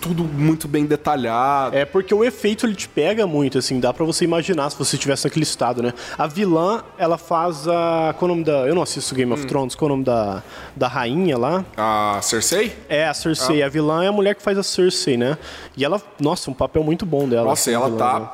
[0.00, 1.76] tudo muito bem detalhado.
[1.76, 4.96] É porque o efeito ele te pega muito, assim, dá pra você imaginar se você
[4.96, 5.92] estivesse naquele estado, né?
[6.16, 8.14] A vilã, ela faz a.
[8.18, 8.66] Qual é o nome da.
[8.66, 9.34] Eu não assisto Game Hum.
[9.34, 10.42] of Thrones, qual é o nome da,
[10.74, 11.64] da rainha lá?
[11.76, 12.74] A Cersei?
[12.88, 13.62] É, a Cersei.
[13.62, 15.36] A vilã é a mulher que faz a Cersei, né?
[15.76, 17.44] E ela, nossa, um papel muito bom dela.
[17.48, 18.28] Nossa, ela vilã, né?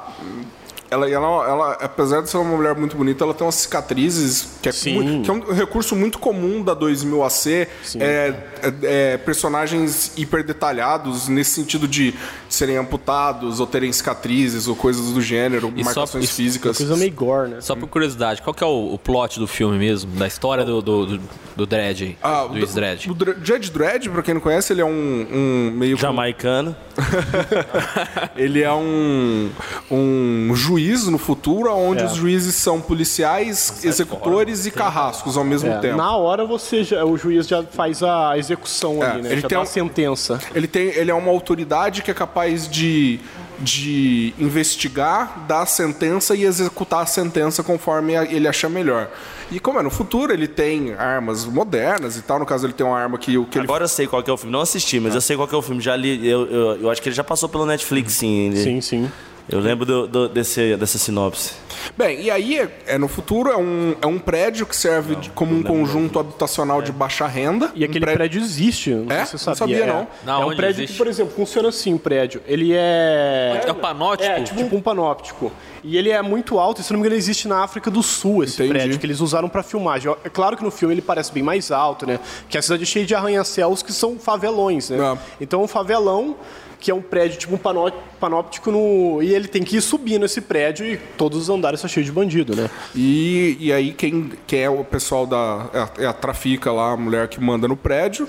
[0.90, 4.68] Ela, ela, ela, apesar de ser uma mulher muito bonita, ela tem umas cicatrizes, que
[4.68, 5.00] é, Sim.
[5.18, 7.46] mu- que é um recurso muito comum da 2000 AC.
[7.48, 7.66] É,
[8.00, 8.34] é-
[8.82, 12.14] é personagens hiper detalhados, nesse sentido de
[12.48, 16.76] serem amputados, ou terem cicatrizes, ou coisas do gênero, E só- marcações isso- físicas.
[16.78, 17.60] Coisa meio gore, né?
[17.60, 20.10] Só por curiosidade, qual que é o, o plot do filme mesmo?
[20.12, 21.20] Da história do, do, do,
[21.56, 22.16] do Dredd?
[22.22, 23.06] Ah, do Luiz Dredd.
[23.10, 25.96] O Judge Dredd, pra quem não conhece, ele é um, um meio.
[25.96, 26.76] Jamaicano.
[28.36, 29.50] Ele é um,
[29.90, 30.76] um juiz
[31.10, 32.06] no futuro, onde É.
[32.06, 35.96] os juízes são policiais, executores e carrascos ao mesmo É, tempo.
[35.96, 39.32] na hora você já, o juiz já faz a execução É, ali, né?
[39.32, 40.38] ele já tem dá um- a sentença.
[40.54, 43.18] Ele, tem, ele é uma autoridade que é capaz de,
[43.58, 49.08] de investigar, dar a sentença e executar a sentença conforme ele achar melhor.
[49.50, 52.38] E como é no futuro, ele tem armas modernas e tal.
[52.38, 54.28] No caso, ele tem uma arma que o que ele Agora eu sei qual que
[54.28, 54.50] é o filme.
[54.52, 55.80] Não assisti, mas eu sei qual que é o filme.
[55.80, 56.26] Já li.
[56.28, 58.48] Eu, eu, eu acho que ele já passou pelo Netflix, sim.
[58.48, 59.12] Ele- Sim, sim.
[59.48, 61.52] Eu lembro do, do- desse, dessa sinopse.
[61.96, 65.30] Bem, e aí é, é no futuro, é um, é um prédio que serve de-
[65.30, 67.70] como um conjunto habitacional de baixa renda.
[67.74, 69.24] E Um aquele prédio, existe, não É?
[69.24, 69.78] sei se você Não sabia.
[69.78, 69.94] sabia, é.
[69.94, 70.08] não.
[70.24, 70.92] Não, é um prédio existe?
[70.94, 72.42] que, por exemplo, funciona assim o prédio.
[72.44, 73.62] Ele é...
[73.64, 74.28] É o panótipo?
[74.28, 75.52] É, tipo, um panóptico.
[75.84, 78.02] E ele é muito alto, e se não me engano, ele existe na África do
[78.02, 78.70] Sul, esse Entendi.
[78.70, 80.12] prédio, que eles usaram pra filmagem.
[80.24, 82.18] É claro que no filme ele parece bem mais alto, né?
[82.48, 84.98] Que a cidade é cheia de arranha-céus que são favelões, né?
[84.98, 85.18] É.
[85.40, 86.34] Então, um favelão,
[86.78, 89.22] que é um prédio tipo um panó- panóptico, no...
[89.22, 92.12] e ele tem que ir subindo esse prédio e todos os andares estão cheios de
[92.12, 92.70] bandido, né?
[92.94, 95.66] E, e aí quem, quem é o pessoal da.
[95.72, 98.28] É a, é a trafica lá, a mulher que manda no prédio.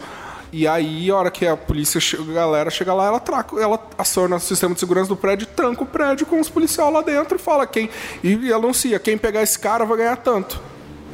[0.51, 4.37] E aí, a hora que a polícia, a galera chega lá, ela, traca, ela aciona
[4.37, 7.39] o sistema de segurança do prédio, tranca o prédio com os policiais lá dentro e
[7.39, 7.89] fala quem.
[8.23, 10.61] E anuncia, quem pegar esse cara vai ganhar tanto.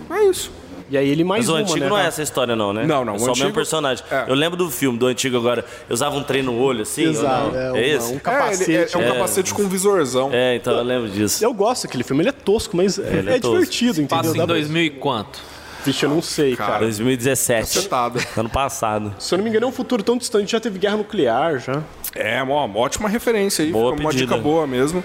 [0.10, 0.52] É isso.
[0.94, 1.90] E aí ele mais Mas o uma, antigo né?
[1.90, 2.86] não é essa história, não, né?
[2.86, 4.06] Não, não, É o só o antigo- mesmo personagem.
[4.12, 4.26] é.
[4.28, 5.66] Eu lembro do filme, do antigo agora.
[5.90, 7.06] Eu usava um trem no olho, assim.
[7.06, 7.56] ou Exato, não?
[7.60, 8.14] é, É, uma- esse?
[8.14, 8.72] um É, capacete.
[8.72, 9.12] ele é, é um É.
[9.14, 10.30] capacete com visorzão.
[10.32, 11.44] É, então eu lembro disso.
[11.44, 13.56] Eu gosto daquele filme, ele é tosco, mas é, Ele é é tosco.
[13.56, 14.08] divertido, entendeu?
[14.18, 15.40] Passa em pra- 2000 e quanto?
[15.84, 16.78] Vixe, eu não sei, cara.
[16.82, 17.64] 2017.
[17.80, 18.20] Acertado.
[18.38, 19.16] Ano passado.
[19.18, 21.82] Se eu não me engano, é um futuro tão distante, já teve guerra nuclear, já.
[22.14, 23.72] É, uma, uma ótima referência aí.
[23.72, 24.28] Boa uma pedida.
[24.28, 25.04] dica boa mesmo.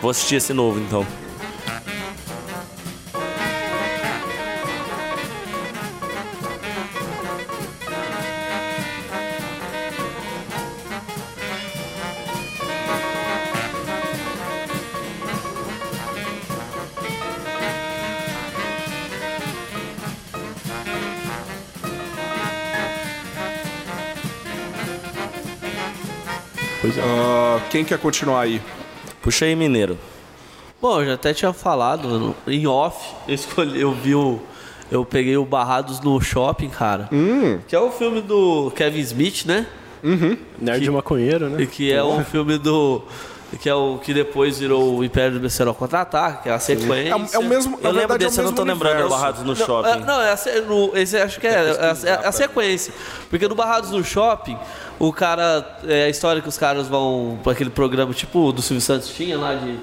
[0.00, 1.06] Vou assistir esse novo, então.
[27.70, 28.60] Quem quer continuar aí?
[29.22, 29.98] Puxa aí, mineiro.
[30.80, 33.14] Bom, eu já até tinha falado no- em off.
[33.26, 34.40] Eu escolhi, eu vi o.
[34.90, 37.08] Eu peguei o Barrados no Shopping, cara.
[37.66, 39.66] Que é o filme do Kevin Smith, né?
[40.60, 41.62] Nerd de maconheiro, né?
[41.62, 43.02] E que é um filme do.
[43.60, 47.10] Que é o que depois virou o Império do Besterol Contra-Ataque, que é a sequência.
[47.32, 47.78] É, é o mesmo.
[47.80, 49.16] na Eu lembro verdade, é o desse, eu não tô lembrando do universo.
[49.20, 49.88] Barrados no Não, Shopping.
[49.88, 51.56] é, não, é a, se- no, esse acho que é, é,
[52.10, 52.92] a- é a sequência.
[53.30, 54.58] Porque no Barrados no Shopping,
[54.98, 55.78] o cara.
[55.86, 59.38] É a história que os caras vão para aquele programa tipo do Silvio Santos tinha
[59.38, 59.78] lá de,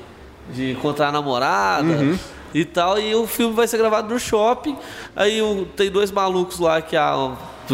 [0.53, 1.87] de encontrar a namorada
[2.53, 2.99] e tal.
[2.99, 4.75] E o filme vai ser gravado no shopping.
[5.15, 7.31] Aí o- tem dois malucos lá que a.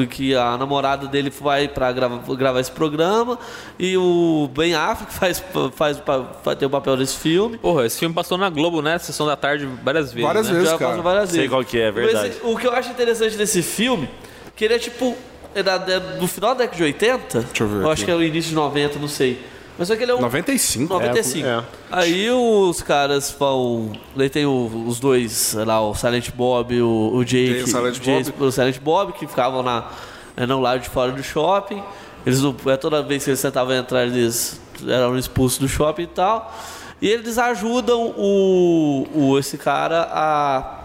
[0.10, 3.38] Que a namorada dele vai pra gravar, gravar esse programa
[3.78, 6.02] e o Ben Affleck faz, faz,
[6.44, 7.58] faz, tem o papel desse filme.
[7.58, 8.98] Porra, esse filme passou na Globo, né?
[9.00, 10.28] Sessão da tarde várias vezes.
[10.28, 10.54] Várias né?
[10.54, 10.70] vezes.
[10.70, 10.90] Já cara.
[10.92, 11.52] passou várias Sei vezes.
[11.52, 12.38] qual que é, Mas, verdade.
[12.44, 14.10] o que eu acho interessante desse filme,
[14.56, 15.16] que ele é tipo.
[15.56, 17.42] É da, é do final da década de 80.
[17.42, 18.06] Deixa eu ver acho aqui.
[18.06, 19.42] que é o início de 90, não sei.
[19.80, 20.20] Mas só que ele é um.
[20.22, 20.94] 95?
[20.94, 21.48] 95.
[21.48, 21.64] É, é.
[21.90, 23.94] Aí os caras vão.
[24.16, 27.54] Daí tem o- os dois, lá, o Silent Bob e o, o Jake.
[27.54, 28.48] Tem o Silent Jake- Bob.
[28.48, 29.86] O Silent Bob, que ficavam na,
[30.36, 31.82] é, no lado de fora do shopping.
[32.26, 36.08] Eles não- é, toda vez que eles tentavam entrar, eles eram expulsos do shopping e
[36.08, 36.54] tal.
[37.02, 40.79] E eles ajudam o, o, esse cara a,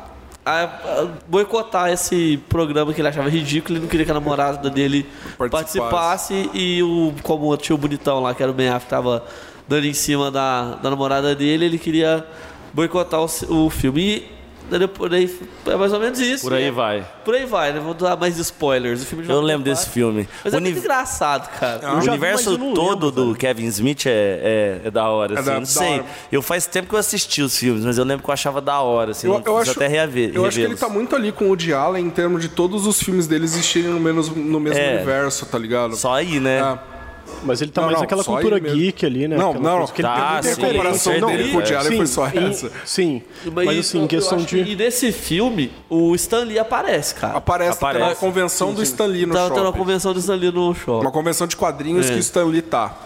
[0.45, 3.75] a- boicotar esse programa que ele achava ridículo.
[3.77, 5.07] Ele não queria que a namorada dele
[5.39, 5.79] Participasse.
[5.79, 6.51] participasse.
[6.55, 9.25] E o, como o tio bonitão lá, que era o Ben Affleck, tava
[9.69, 12.27] dando em cima da, da namorada dele, ele queria
[12.73, 14.03] boicotar o, o filme.
[14.03, 14.34] E
[14.71, 15.31] depois, daí
[15.67, 16.43] é mais ou menos isso.
[16.45, 17.07] Por aí E é- vai.
[17.25, 17.81] Por aí vai, né?
[17.81, 19.03] Vou dar mais spoilers.
[19.03, 19.65] O filme de Eu lembro 94.
[19.85, 20.29] desse filme.
[20.43, 21.79] Mas O é muito engraçado, cara.
[21.79, 25.35] O já vi, universo não todo lembro, do Kevin Smith é, é, é da hora,
[25.39, 25.45] assim.
[25.51, 25.95] da- não sei.
[25.95, 26.05] hora.
[26.33, 28.81] Eu faz tempo que eu assisti os filmes, mas eu lembro que eu achava da
[28.81, 29.27] hora, assim.
[29.27, 30.31] Eu, não eu acho, até reaver.
[30.35, 32.87] eu acho que ele tá muito ali com o Woody Allen em termos de todos
[32.87, 34.97] os filmes dele existirem no mesmo, no mesmo É.
[34.97, 35.95] universo, tá ligado?
[35.97, 36.61] Só aí, né?
[36.61, 36.94] É.
[37.43, 39.37] Mas ele tá Não, mais não, naquela cultura ele geek ali, né?
[39.37, 41.49] Não, Aquela não, coisa que ele tá, tem muita sim, A comparação com dele com
[41.59, 41.79] o certeza.
[41.81, 42.73] Allen foi só e- essa.
[42.85, 44.65] Sim, Mas, mas assim, eu- em questão eu de...
[44.65, 47.37] que- E nesse filme, o Stan Lee aparece, cara.
[47.37, 48.01] Aparece, Aparece.
[48.01, 49.79] naquela convenção do Stan Lee no Tá tendo uma shopping.
[49.79, 51.01] convenção do Stan Lee no show.
[51.01, 52.13] Uma convenção de quadrinhos É.
[52.13, 52.97] que o Stan Lee tá.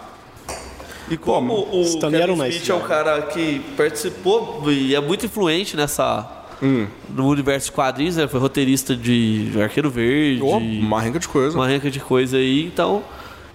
[1.10, 4.62] E como o Stan Lee Kevin era um nice Smith é um cara que participou
[4.70, 6.34] e é muito influente nessa...
[6.62, 6.86] Hum.
[7.14, 8.26] No universo de quadrinhos, né?
[8.26, 11.56] Foi roteirista de Arqueiro Verde, Oh, uma renca de coisa.
[11.56, 12.64] uma renca de coisa aí.
[12.66, 13.02] Então,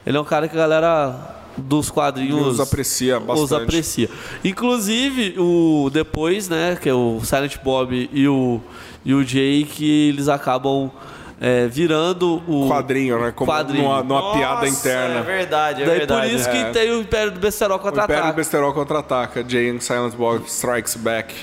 [0.06, 3.64] ele é um cara que a galera dos quadrinhos Os aprecia os bastante.
[3.64, 4.10] aprecia.
[4.44, 8.60] Inclusive, o depois, né, que é o Silent Bob e o,
[9.06, 10.92] e o Jake, eles acabam
[11.40, 13.32] é, virando o Quadrinho, né?
[13.36, 13.84] Como Quadrinho.
[13.84, 15.20] numa, numa piada Nossa, interna.
[15.20, 16.30] É verdade, é Daí verdade.
[16.30, 16.52] por isso é.
[16.52, 18.36] que tem o Império do Besterol O Império do contra-ataque.
[18.36, 19.46] Besterol contra-ataca.
[19.48, 21.36] Jay and Silent Bob Strikes Back.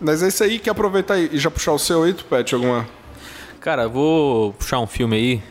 [0.00, 2.86] Mas é isso aí, quer aproveitar aí e já puxar o seu aí, pede alguma...
[3.58, 5.42] Cara, eu vou puxar um filme aí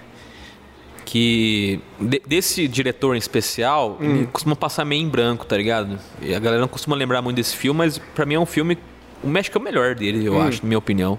[1.15, 5.97] que de- desse diretor em especial ele costuma passar meio em branco, tá ligado?
[6.21, 8.77] E a galera não costuma lembrar muito desse filme, mas pra mim é um filme
[9.23, 11.17] o México é o melhor dele, eu acho, na minha opinião,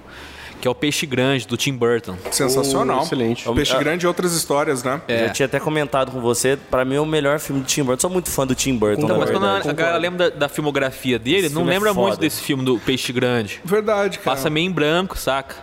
[0.60, 2.14] que é o Peixe Grande do Tim Burton.
[2.30, 3.00] Sensacional.
[3.00, 3.50] Oh, excelente.
[3.54, 3.78] Peixe Ah.
[3.78, 5.00] Grande e outras histórias, né?
[5.08, 8.00] Já tinha até comentado com você, pra mim é o melhor filme do Tim Burton.
[8.02, 10.48] Sou muito fã do Tim Burton, Então, mas quando a, a galera lembra da, da
[10.48, 12.20] filmografia dele, Esse não é lembra muito foda.
[12.20, 13.60] desse filme do Peixe Grande.
[13.64, 14.36] Verdade, cara.
[14.36, 15.56] Passa meio em branco, saca?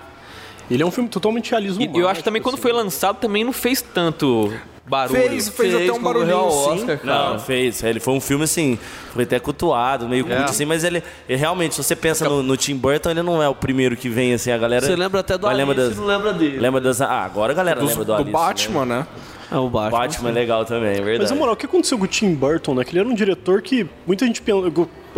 [0.71, 3.43] Ele é um filme totalmente realismo E eu acho que também quando foi lançado também
[3.43, 4.51] não fez tanto
[4.85, 5.19] barulho.
[5.29, 6.69] Fez, fez até um barulhinho, ao sim.
[6.71, 7.29] Oscar, cara.
[7.31, 7.81] Não, fez.
[7.83, 8.77] Ele foi um filme assim,
[9.13, 10.35] foi até cultuado, meio É.
[10.35, 13.41] culto assim, mas ele, ele realmente, se você pensa no, no Tim Burton, ele não
[13.41, 14.85] é o primeiro que vem assim, a galera.
[14.85, 16.59] Você lembra até do vai lembra Alice, das, não lembra dele.
[16.59, 16.99] lembra das.
[17.01, 18.95] Ah, agora a galera Dos- lembra do, do Alice, Batman, Né?
[18.99, 19.07] né?
[19.53, 19.99] É o Batman.
[19.99, 21.19] Batman é legal também, é verdade.
[21.19, 22.83] Mas na moral, o que aconteceu com o Tim Burton, né?
[22.83, 24.41] Que ele era um diretor que muita gente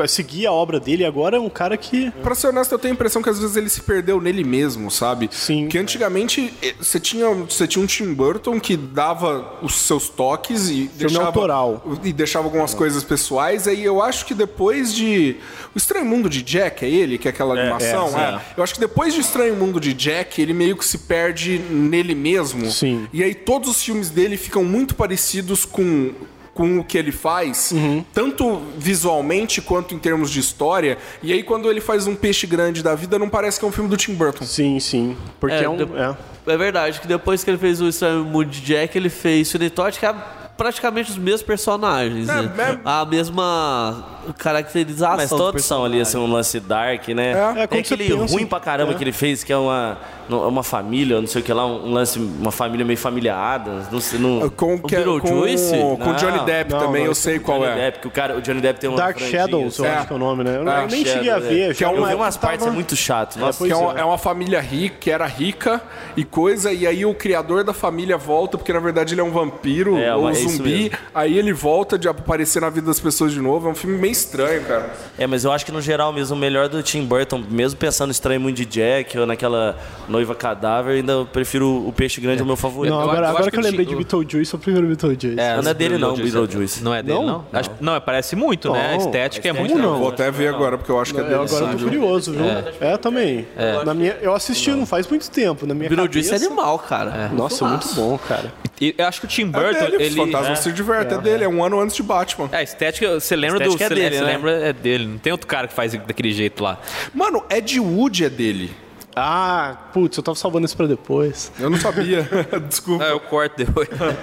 [0.07, 2.11] seguia a obra dele e agora é um cara que.
[2.21, 4.91] Pra ser honesto, eu tenho a impressão que às vezes ele se perdeu nele mesmo,
[4.91, 5.29] sabe?
[5.31, 5.67] Sim.
[5.69, 10.69] Que antigamente eh, você tinha, você tinha um Tim Burton que dava os seus toques
[10.69, 11.99] e deixava, autoral.
[12.03, 13.67] e deixava algumas coisas pessoais.
[13.67, 15.37] Aí eu acho que depois de.
[15.73, 18.09] O Estranho Mundo de Jack, é ele, que é aquela animação?
[18.09, 18.17] sim.
[18.17, 18.41] é.
[18.57, 22.15] Eu acho que depois de Estranho Mundo de Jack, ele meio que se perde nele
[22.15, 22.69] mesmo.
[22.69, 23.07] Sim.
[23.13, 26.11] E aí todos os filmes dele ficam muito parecidos com.
[26.55, 27.73] Com o que ele faz,
[28.13, 30.97] tanto visualmente quanto em termos de história.
[31.21, 33.73] E aí, quando ele faz um peixe grande da vida, não parece que é um
[33.73, 34.45] filme do Tim Burton.
[34.45, 35.17] Sim, sim.
[35.37, 35.75] Porque é, É, um.
[35.75, 36.15] de- é.
[36.53, 39.99] É verdade, que depois que ele fez o Mundo de Jack, ele fez Sweeney Todd,
[39.99, 40.15] que é
[40.55, 42.51] praticamente os mesmos personagens, É, né?
[42.57, 45.17] é- A mesma caracterização.
[45.17, 47.31] Mas do todos são ali, assim, um lance dark, né?
[47.31, 48.95] É, quando você aquele pensa- ruim pra caramba é.
[48.95, 49.97] que ele fez, que é uma.
[50.29, 53.87] Não- uma família, não sei o que lá, um lance, uma família meio familiada.
[53.91, 55.71] Não sei, não, Com, que, é- Beetlejuice?
[55.71, 57.75] com, com Não, Johnny Depp não, também, não, eu sei qual Johnny é.
[57.75, 59.95] Depp, que o, cara, o Johnny Depp tem uma Dark Shadows, eu É.
[59.95, 60.57] acho que é o nome, né?
[60.57, 61.71] Eu, Dark nem cheguei a ver.
[61.71, 61.73] é.
[61.73, 63.37] já eu uma vi época umas partes tava- é muito chato.
[63.39, 64.01] Nossa, pois Que é, uma, é.
[64.01, 65.81] é uma família rica, que era rica
[66.15, 69.31] e coisa, e aí o criador da família volta, porque na verdade ele é um
[69.31, 73.31] vampiro É, ou é isso zumbi, aí ele volta de aparecer na vida das pessoas
[73.31, 73.67] de novo.
[73.67, 74.91] É um filme meio estranho, cara.
[75.17, 78.09] É, mas eu acho que no geral mesmo, o melhor do Tim Burton, mesmo pensando
[78.09, 79.77] em Estranho Mundo de Jack ou naquela
[80.15, 82.91] noiva cadáver, ainda eu prefiro o Peixe Grande, é o meu favorito.
[82.91, 85.35] Não, Eu- agora, eu agora acho que eu lembrei de Beetlejuice, eu prefiro Beetlejuice.
[85.35, 86.37] Não é dele não, Beetlejuice.
[86.37, 86.83] Beetlejuice.
[86.83, 87.25] Não é dele, Não?
[87.25, 87.45] não?
[87.51, 88.87] Acho- Não, parece muito, né?
[88.93, 88.97] A Não.
[89.05, 89.77] estética é muito.
[89.77, 89.99] Não?
[89.99, 91.35] Vou até ver agora, porque eu acho que é Eu dele.
[91.43, 91.87] agora eu tô viu?
[91.87, 92.45] curioso, viu?
[92.79, 93.45] É, também.
[93.85, 95.65] Na minha, eu assisti não faz muito tempo.
[95.65, 96.47] Na minha Beetlejuice é cabeça...
[96.47, 97.29] animal, cara.
[97.29, 98.51] Nossa, muito bom, cara.
[98.79, 100.09] E eu acho que o Tim É Burton, ele.
[100.15, 102.49] fantasmas se divertem, é dele, é um ano antes de Batman.
[102.51, 103.69] É, a estética, você lembra A do.
[103.69, 104.31] estética é você dele, você né?
[104.33, 105.05] lembra é dele.
[105.07, 106.77] Não tem outro cara que faz daquele jeito lá.
[107.13, 108.71] Mano, Ed Wood é dele.
[109.15, 111.51] Ah, putz, eu tava salvando isso pra depois.
[111.59, 112.27] Eu não sabia.
[112.67, 113.03] Desculpa.
[113.05, 113.87] Ah, eu corto depois.
[113.99, 114.15] não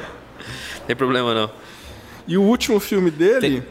[0.86, 1.50] tem problema não.
[2.28, 3.62] E o último filme dele.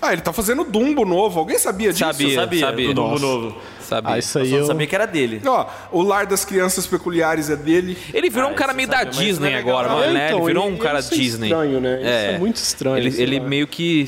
[0.00, 1.38] Ah, ele tá fazendo Dumbo novo.
[1.38, 2.04] Alguém sabia disso?
[2.04, 2.88] Sabia, sabia, sabia.
[2.88, 3.24] do Dumbo Nossa.
[3.26, 3.56] novo.
[3.80, 4.14] Sabia.
[4.14, 4.60] Ah, isso Eu aí só eu...
[4.60, 5.42] não sabia que era dele.
[5.46, 7.96] Ó, o Lar das Crianças Peculiares é dele.
[8.12, 10.26] Ele virou Ah, um cara meio eu da mas Disney é agora, mano, É, né?
[10.28, 11.48] então, ele virou ele- um cara isso é Disney.
[11.48, 11.96] estranho, né?
[12.00, 14.06] Isso é muito estranho, Ele, ele meio que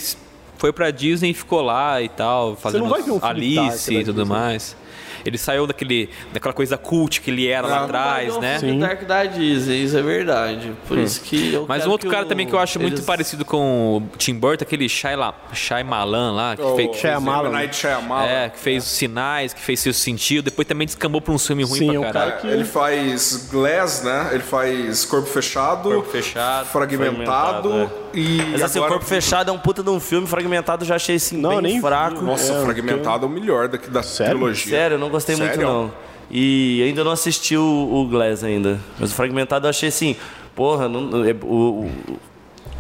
[0.59, 4.23] foi pra Disney e ficou lá e tal, fazendo vai ver filme Alice e tudo
[4.23, 4.37] Disney.
[4.39, 4.77] mais.
[5.29, 7.85] Ele saiu daquele, daquela coisa cult que ele era lá Ah.
[7.85, 8.59] atrás, ver um né?
[8.59, 8.79] Sim.
[8.79, 10.73] Dark da Disney, isso é verdade.
[10.89, 12.79] Por isso que eu Mas quero um outro que cara o- também que eu acho
[12.81, 17.51] muito eles- parecido com o Tim Burton, aquele Shyla- Shyamalan lá, que O fez, Shyamalan.
[17.51, 18.27] Night Shyamalan.
[18.27, 21.63] é, que fez os sinais, que fez seu sentido, depois também descambou pra um filme
[21.65, 22.31] ruim Sim, pra é caralho.
[22.33, 24.31] cara que- Ele faz Glass, né?
[24.33, 29.51] Ele faz Corpo Fechado, Corpo Fechado, Fragmentado, Fragmentado, e Mas assim, o agora- Corpo Fechado
[29.51, 32.21] é um puta de um filme, Fragmentado eu já achei assim Não, bem nem fraco.
[32.21, 34.35] vi, Nossa, É, Fragmentado é o melhor daqui da Sério?
[34.37, 34.71] trilogia.
[34.79, 35.67] Sério, eu não gostei muito Sério?
[35.69, 35.93] não.
[36.31, 38.81] E ainda não assisti o, o Glass ainda.
[38.99, 40.17] Mas o Fragmentado eu achei assim,
[40.55, 42.19] porra, não- é- o- o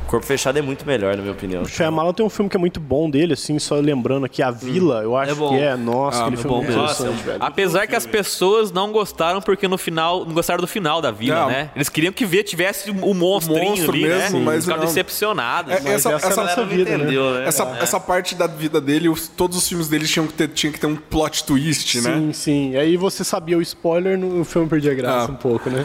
[0.07, 1.63] Corpo Fechado é muito melhor, na minha opinião.
[1.63, 4.51] O Shyamalan tem um filme que é muito bom dele, assim, só lembrando aqui, A
[4.53, 5.49] Vila, eu acho É bom.
[5.49, 5.77] que é.
[5.77, 7.13] Nossa, Ah, aquele é filme bom é mesmo.
[7.25, 7.39] velho.
[7.41, 11.41] Apesar que as pessoas não gostaram porque no final não gostaram do final da vila,
[11.41, 11.49] Não.
[11.49, 11.71] né?
[11.75, 14.45] Eles queriam que vê tivesse o monstrinho monstro ali, mesmo, né?
[14.45, 14.87] mas Ficaram não.
[14.89, 15.73] decepcionados.
[15.73, 17.05] É, Mas essa, essa é a essa, nossa vida, né?
[17.05, 17.45] né?
[17.47, 20.73] essa, essa parte da vida dele, os- todos os filmes dele tinham que ter, tinha
[20.73, 22.15] que ter um plot twist, né?
[22.15, 22.77] Sim, sim.
[22.77, 25.33] Aí você sabia o spoiler, no filme perdia graça Ah.
[25.33, 25.85] um pouco, né?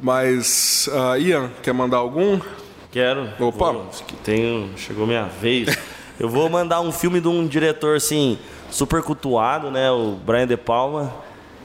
[0.00, 2.38] Mas, ah, Ian, quer mandar algum?
[2.92, 3.28] Quero.
[3.40, 3.72] Opa.
[3.72, 3.86] Vou,
[4.22, 5.76] tenho, chegou minha vez.
[6.20, 8.38] Eu vou mandar um filme de um diretor assim
[8.70, 11.12] super cultuado, né, o Brian De Palma.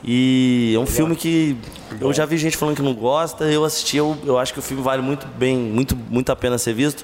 [0.03, 1.57] E é um filme que
[1.99, 4.61] eu já vi gente falando que não gosta, eu assisti, eu, eu acho que o
[4.61, 7.03] filme vale muito bem, muito muito a pena ser visto.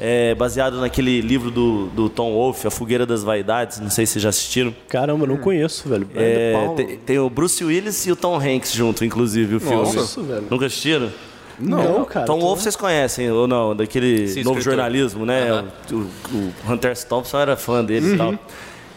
[0.00, 4.14] É baseado naquele livro do, do Tom Wolfe, A Fogueira das Vaidades, não sei se
[4.14, 4.74] vocês já assistiram.
[4.88, 6.06] Caramba, eu não conheço, velho.
[6.06, 6.74] Brian De É, Palma.
[6.74, 9.76] tem, tem o Bruce Willis e o Tom Hanks junto, inclusive, o filme.
[9.76, 10.46] Nossa, velho.
[10.50, 11.10] Nunca assistiram?
[11.58, 12.26] Não, cara.
[12.26, 13.74] Tom Wolfe vocês conhecem ou não?
[13.76, 14.62] Daquele Sim, novo escritor.
[14.78, 15.64] jornalismo, né?
[15.90, 16.08] O, o-
[16.66, 17.06] o Hunter S.
[17.06, 18.34] Thompson era fã dele e tal.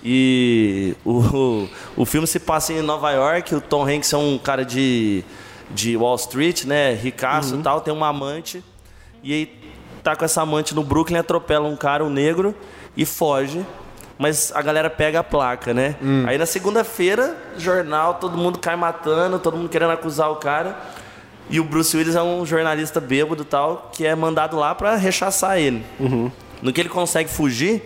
[0.04, 3.56] E o, o, o filme se passa em Nova York.
[3.56, 5.24] O Tom Hanks é um cara de,
[5.72, 6.94] de Wall Street, né?
[6.94, 7.82] Ricaço e tal.
[7.82, 8.64] Tem uma amante.
[9.24, 9.60] E aí
[10.04, 12.54] tá com essa amante no Brooklyn, atropela um cara, um negro,
[12.96, 13.66] e foge.
[14.18, 15.96] Mas a galera pega a placa, né?
[16.28, 20.78] Aí na segunda-feira, jornal, todo mundo cai matando, todo mundo querendo acusar o cara.
[21.50, 24.96] E o Bruce Willis é um jornalista bêbado e tal, que é mandado lá pra
[24.96, 25.84] rechaçar ele.
[26.62, 27.84] No que ele consegue fugir,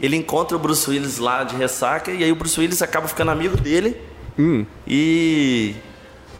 [0.00, 3.30] ele encontra o Bruce Willis lá de ressaca, e aí o Bruce Willis acaba ficando
[3.30, 3.96] amigo dele.
[4.86, 5.74] E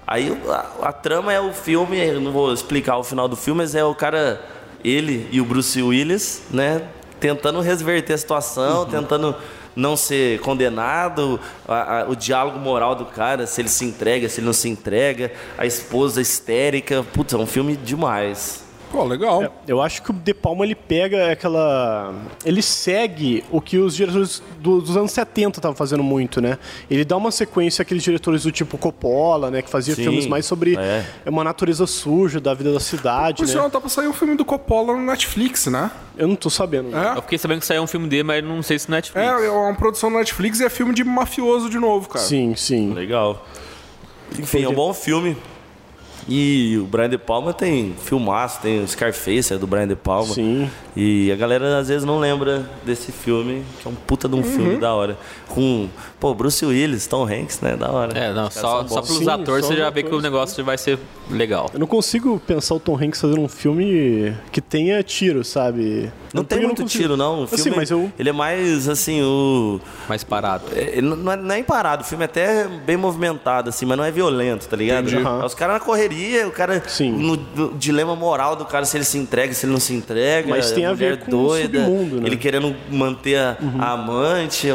[0.07, 3.63] aí a, a trama é o filme, eu não vou explicar o final do filme,
[3.63, 4.45] mas é o cara,
[4.85, 6.83] ele e o Bruce Willis, né,
[7.21, 9.35] tentando reverter a situação, tentando
[9.77, 14.41] não ser condenado, a- a- o diálogo moral do cara, se ele se entrega, se
[14.41, 18.64] ele não se entrega, a esposa histérica, putz, é um filme demais.
[18.95, 19.43] Pô, legal.
[19.43, 22.15] É, Eu acho que o De Palma ele pega aquela.
[22.45, 26.57] Ele segue o que os diretores do- dos anos 70 estavam fazendo muito, né?
[26.89, 29.63] Ele dá uma sequência àqueles diretores do tipo Coppola, né?
[29.63, 31.05] Que fazia Sim, filmes mais sobre é.
[31.27, 33.53] uma natureza suja da vida da cidade, Por né?
[33.53, 35.91] sinal, tá pra sair um filme do Coppola no Netflix, né?
[36.17, 36.97] Eu não tô sabendo.
[36.97, 37.17] É.
[37.17, 39.27] Eu fiquei sabendo que saiu um filme dele, mas não sei se Netflix.
[39.27, 42.25] É, é uma produção do Netflix e é filme de mafioso de novo, cara.
[42.25, 42.93] Sim, sim.
[42.95, 43.45] Legal.
[44.39, 45.37] Enfim, é um bom filme.
[46.29, 50.33] E o Brian De Palma tem filmaço, tem o Scarface, é do Brian De Palma.
[50.33, 50.71] Sim.
[50.97, 54.39] E a galera às vezes não lembra desse filme, que é um puta de um
[54.39, 54.45] Uhum.
[54.45, 55.19] filme da hora.
[55.49, 57.77] Com, pô, Bruce Willis, Tom Hanks, né?
[57.77, 58.19] Da hora.
[58.19, 60.79] É, não, só, só pelos Sim, atores só você já vê que o negócio vai
[60.79, 60.99] ser
[61.31, 61.69] legal.
[61.75, 66.11] Eu não consigo pensar o Tom Hanks fazendo um filme que tenha tiro, sabe?
[66.35, 67.03] Não Eu tem não muito consigo.
[67.05, 67.43] tiro, não.
[67.43, 69.81] O Assim, filme, mas eu- ele é mais, assim, o...
[70.09, 70.65] Mais parado.
[70.75, 74.11] é, não é nem parado, o filme é até bem movimentado, assim, mas não é
[74.11, 75.09] violento, tá ligado?
[75.17, 75.47] Aham.
[75.47, 76.83] Os caras na correria, o cara.
[76.89, 77.13] Sim.
[77.13, 80.49] No, no dilema moral do cara, se ele se entrega, se ele não se entrega.
[80.51, 82.27] Mas tem a mulher ver com o submundo, né?
[82.27, 84.67] Ele querendo manter a, a amante.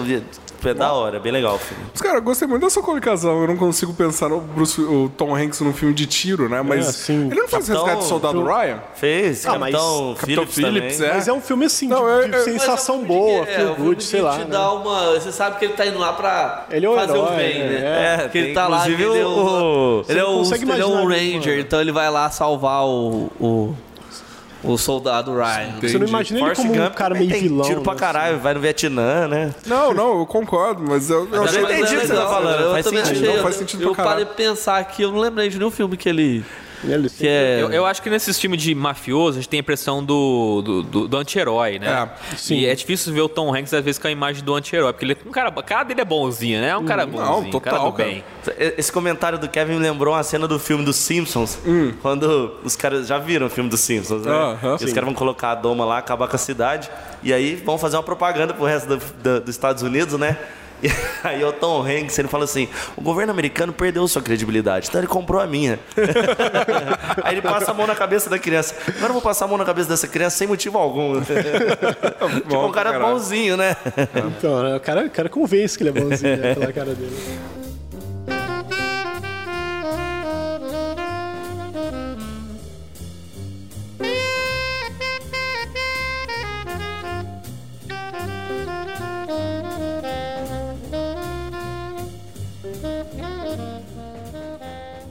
[0.66, 1.84] É da hora, é bem legal o filme.
[1.92, 3.42] Mas, cara, eu gostei muito da sua colocação.
[3.42, 6.62] Eu não consigo pensar no Bruce, o Tom Hanks num filme de tiro, né?
[6.62, 7.28] Mas É, sim.
[7.28, 8.80] ele não faz Capitão- resgate do soldado Ryan?
[8.96, 11.12] Fez, Ah, mas Capitão Capitão Phillips, Phillips, também.
[11.12, 11.14] é.
[11.16, 13.22] Mas é um filme assim, Não, de, eu- de eu- sensação Mas é um filme
[13.32, 14.32] boa, feel é, um filme good, que sei lá.
[14.34, 14.46] te né?
[14.50, 17.16] dá uma, você sabe que ele tá indo lá pra Ele é o fazer o
[17.26, 17.68] herói, bem, né?
[17.80, 18.26] né?
[18.26, 20.38] É, que ele tem tá lá, inclusive ele é o- um, ele é não um,
[20.40, 21.62] consegue ele é um imaginar isso, ranger, mano.
[21.62, 23.76] então ele vai lá salvar o, o,
[24.64, 25.80] o soldado Ryan.
[25.82, 27.66] Você não imagina ele como um Gump cara também meio tem vilão.
[27.68, 29.54] Tiro pra né, caralho, vai no Vietnã, né?
[29.66, 32.28] Não, não, eu concordo, mas eu, eu Mas achei eu entendi o que você tá
[32.28, 33.02] falando, Eu faz sentido.
[33.12, 34.38] achei, Não, faz eu- sentido eu pra parei caralho.
[34.38, 36.44] de pensar aqui, eu não lembrei de nenhum filme que ele...
[36.84, 37.62] Ele- Que é...
[37.62, 40.84] Eu, eu acho que nesses filmes de mafioso a gente tem a impressão do, do,
[40.84, 42.10] do- do anti-herói, né?
[42.34, 42.56] É, sim.
[42.56, 45.06] E é difícil ver o Tom Hanks às vezes com a imagem do anti-herói, porque
[45.06, 46.70] ele é um cara, a cara dele é bonzinho, né?
[46.70, 48.10] É um cara bonzinho, total, cara do cara.
[48.10, 48.24] bem.
[48.78, 51.60] Esse comentário do Kevin me lembrou uma cena do filme dos Simpsons.
[52.02, 54.32] Quando os caras já viram o filme dos Simpsons, né?
[54.32, 54.78] Aham.
[54.80, 56.90] e os caras vão colocar a doma lá, acabar com a cidade.
[57.22, 60.38] E aí vão fazer uma propaganda pro resto do- do- dos Estados Unidos, né?
[60.82, 60.90] E
[61.24, 65.08] aí o Tom Hanks, ele fala assim, o governo americano perdeu sua credibilidade, então ele
[65.08, 65.80] comprou a minha.
[67.24, 68.76] aí ele passa a mão na cabeça da criança.
[68.88, 71.20] Agora eu vou passar a mão na cabeça dessa criança sem motivo algum.
[71.22, 73.14] tipo, um cara caralho.
[73.14, 73.76] bonzinho, né?
[74.38, 77.16] Então, né, o cara, o cara convence que ele é bonzinho, né, pela cara dele.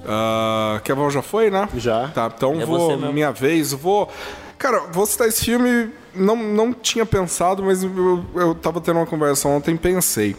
[0.08, 1.68] Ah, Kevin já foi, né?
[1.76, 2.08] Já.
[2.08, 4.08] Tá, então É vou, minha vez, vou.
[4.56, 9.06] Cara, vou citar esse filme, não, não tinha pensado, mas eu, eu tava tendo uma
[9.06, 10.34] conversa ontem e pensei.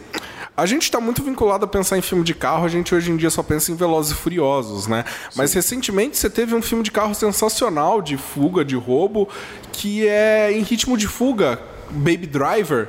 [0.56, 3.16] A gente tá muito vinculado a pensar em filme de carro, a gente hoje em
[3.16, 5.06] dia só pensa em Velozes e Furiosos, né?
[5.34, 9.26] Mas recentemente você teve um filme de carro sensacional, de fuga, de roubo,
[9.72, 11.58] que é em ritmo de fuga,
[11.90, 12.88] Baby Driver,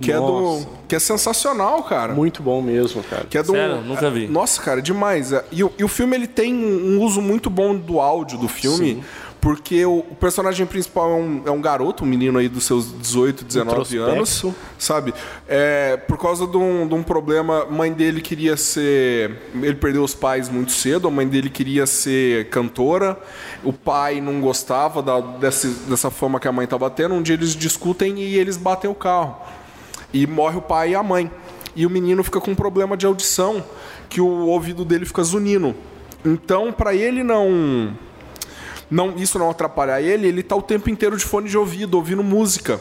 [0.00, 0.64] que é Nossa.
[0.64, 2.14] do que é sensacional, cara.
[2.14, 3.26] Muito bom mesmo, cara.
[3.28, 3.80] Que é do, Sério?
[3.82, 4.26] Nunca vi.
[4.28, 5.32] Nossa, cara, demais.
[5.32, 8.48] É, E, o- e o filme ele tem um uso muito bom do áudio do
[8.48, 9.02] filme.
[9.40, 12.90] Porque o, o personagem principal é um, é um garoto, um menino aí dos seus
[13.00, 14.44] 18, 19 anos,
[14.76, 15.14] sabe?
[15.48, 19.36] É, por causa de um, de um problema, a mãe dele queria ser.
[19.54, 23.16] Ele perdeu os pais muito cedo, a mãe dele queria ser cantora,
[23.62, 27.14] o pai não gostava da, desse, dessa fama que a mãe estava tendo.
[27.14, 29.36] Um dia eles discutem e eles batem o carro.
[30.12, 31.30] E morre o pai e a mãe.
[31.76, 33.64] E o menino fica com um problema de audição,
[34.08, 35.74] que o ouvido dele fica zunindo.
[36.24, 37.96] Então, para ele não
[38.90, 42.22] não isso não atrapalhar ele, ele tá o tempo inteiro de fone de ouvido, ouvindo
[42.22, 42.80] música.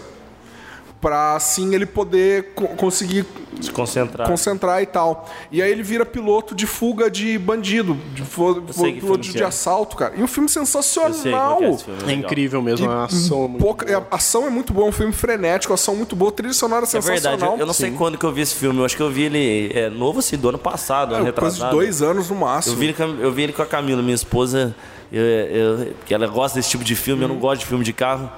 [1.00, 3.24] Pra assim ele poder co- conseguir
[3.62, 4.28] Se concentrar.
[4.28, 5.30] concentrar e tal.
[5.52, 9.46] E aí ele vira piloto de fuga de bandido, de piloto de, é.
[9.46, 10.16] assalto, cara.
[10.18, 11.62] E um filme Eu sei sensacional.
[11.64, 12.24] é filme, É legal.
[12.26, 14.08] incrível mesmo, a ação é muito Pouca- boa.
[14.10, 16.84] a ação é muito boa, é um filme frenético, a ação muito boa, trilha sonora
[16.84, 17.22] É sensacional.
[17.38, 19.12] verdade, eu, eu não sei quando que eu vi esse filme, eu acho que eu
[19.12, 21.76] vi ele é, novo assim, do ano passado, ano É, de retrasado.
[21.76, 22.76] dois anos no Eu máximo.
[22.76, 24.76] vi, ele com a- eu vi ele com a Camila, minha esposa,
[25.12, 27.94] eu, eu- que ela gosta desse tipo de filme, eu não gosto de filme de
[27.94, 28.32] carro.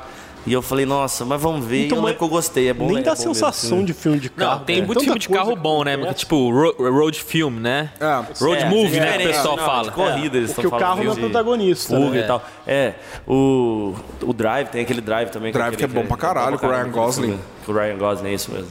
[0.47, 1.85] E eu falei, nossa, mas vamos ver.
[1.85, 3.83] Então, e eu lembro que eu gostei, é bom Nem é dá bom mesmo sensação
[3.83, 4.59] de filme de carro.
[4.59, 4.85] Não, tem cara.
[4.87, 6.13] muito Tanta filme de carro que bom, né?
[6.13, 7.91] Tipo ro- road film, né?
[7.99, 8.43] É.
[8.43, 9.17] Road É, movie, né?
[9.17, 9.91] Que o pessoal não, fala.
[9.91, 12.19] Corrida, eles Porque estão o carro não é protagonista, Fuga né?
[12.21, 12.43] e tal.
[12.65, 12.93] É,
[13.27, 15.51] o, o Drive, tem aquele Drive também.
[15.51, 17.39] Drive que é bom pra caralho, com o Ryan Gosling.
[17.65, 18.67] Com o Ryan Gosling, é isso mesmo.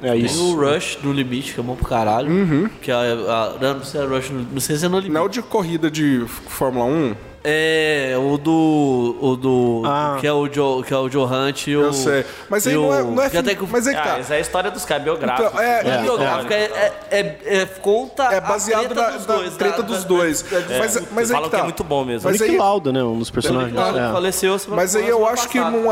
[0.00, 0.56] É Tem isso.
[0.56, 2.70] o Rush no limite, que é bom pro caralho.
[2.80, 4.96] Que é, a, não, não sei se é Rush, no- não sei se é no
[4.98, 5.12] limite.
[5.12, 7.14] Não é o de corrida de Fórmula 1?
[7.50, 9.16] É, o do.
[9.20, 9.82] O do.
[9.86, 10.18] Ah.
[10.20, 11.82] Que é o Joe, que é o Joe Hunt e o.
[11.84, 12.24] Eu sei.
[12.50, 14.04] Mas aí não é, o- não é que até filme, que mas aí que Ah,
[14.04, 14.18] tá.
[14.18, 15.50] essa é a história dos caras, biográficos.
[15.52, 18.24] Então, é, o biográfico é, é, é- é- conta.
[18.24, 20.42] É a baseado treta na, dos na dois, treta da- dos da- dois.
[20.42, 21.56] da- da- mas mas aí que tá.
[21.56, 22.28] que é muito bom mesmo.
[22.30, 23.02] Mas Nick aí, Lauda, né?
[23.02, 23.72] Um dos personagens.
[23.74, 24.12] É.
[24.12, 25.90] faleceu mas aí eu acho que é- não-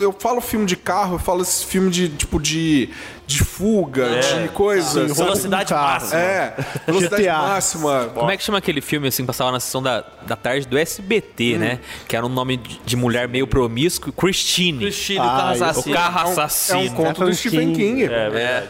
[0.00, 2.88] eu falo filme de carro, eu falo esse filme de tipo de,
[3.26, 5.08] de fuga, de coisa.
[5.08, 5.14] Sim?
[5.14, 6.20] Velocidade máxima.
[6.20, 6.54] É,
[6.86, 7.38] velocidade GTA.
[7.38, 8.10] máxima.
[8.14, 11.56] Como é que chama aquele filme assim, passava na sessão da, da tarde do SBT,
[11.58, 11.78] né?
[12.06, 14.78] Que era um nome de, de mulher meio promíscuo, Christine.
[14.80, 15.62] Christine, o Ah, carro isso.
[15.64, 15.94] O assassino.
[15.94, 16.90] carro É um assassino.
[16.96, 18.04] conto do Stephen King.
[18.04, 18.68] É, verdade.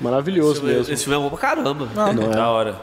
[0.00, 0.92] Maravilhoso mesmo.
[0.92, 1.88] Esse filme é bom pra caramba.
[1.94, 2.34] Não é?
[2.34, 2.76] Da hora.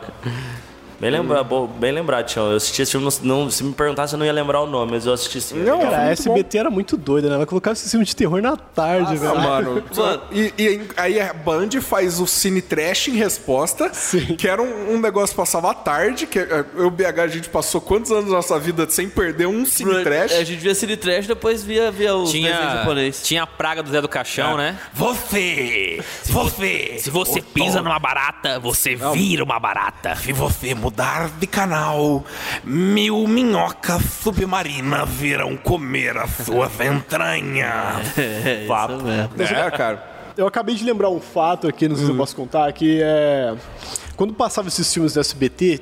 [0.99, 2.49] Bem, lembra, bo- bem lembrado, Tião.
[2.51, 4.91] Eu assisti esse filme, não, não- se me perguntasse, eu não ia lembrar o nome,
[4.93, 5.63] mas eu assisti esse filme.
[5.69, 7.35] Não, Cara, a SBT era muito doida, né?
[7.35, 9.35] Ela colocava esse filme de terror na tarde, Ah, velho.
[9.39, 9.83] mano.
[9.95, 10.21] Mano.
[10.31, 14.35] E, e aí a Band faz o Cine Trash em resposta, Sim.
[14.35, 17.19] que era um, um negócio que passava à tarde, que eh, eu e o BH
[17.21, 20.33] a gente passou quantos anos da nossa vida sem perder um Cine Trash?
[20.33, 23.21] A gente via Cine Trash, depois via, via o desenho Tinha, japonês.
[23.23, 24.77] tinha a praga do Zé do Caixão, né?
[24.93, 30.15] Você, você, Se você pisa numa barata, você vira uma barata.
[30.15, 32.25] se você mudar de canal,
[32.63, 38.17] mil minhocas submarinas virão comer as suas entranhas.
[38.17, 39.55] É, isso mesmo.
[39.55, 40.03] É, cara.
[40.35, 43.55] Eu acabei de lembrar um fato aqui, não sei se eu posso contar, que é.
[44.15, 45.81] Quando passava esses filmes do SBT,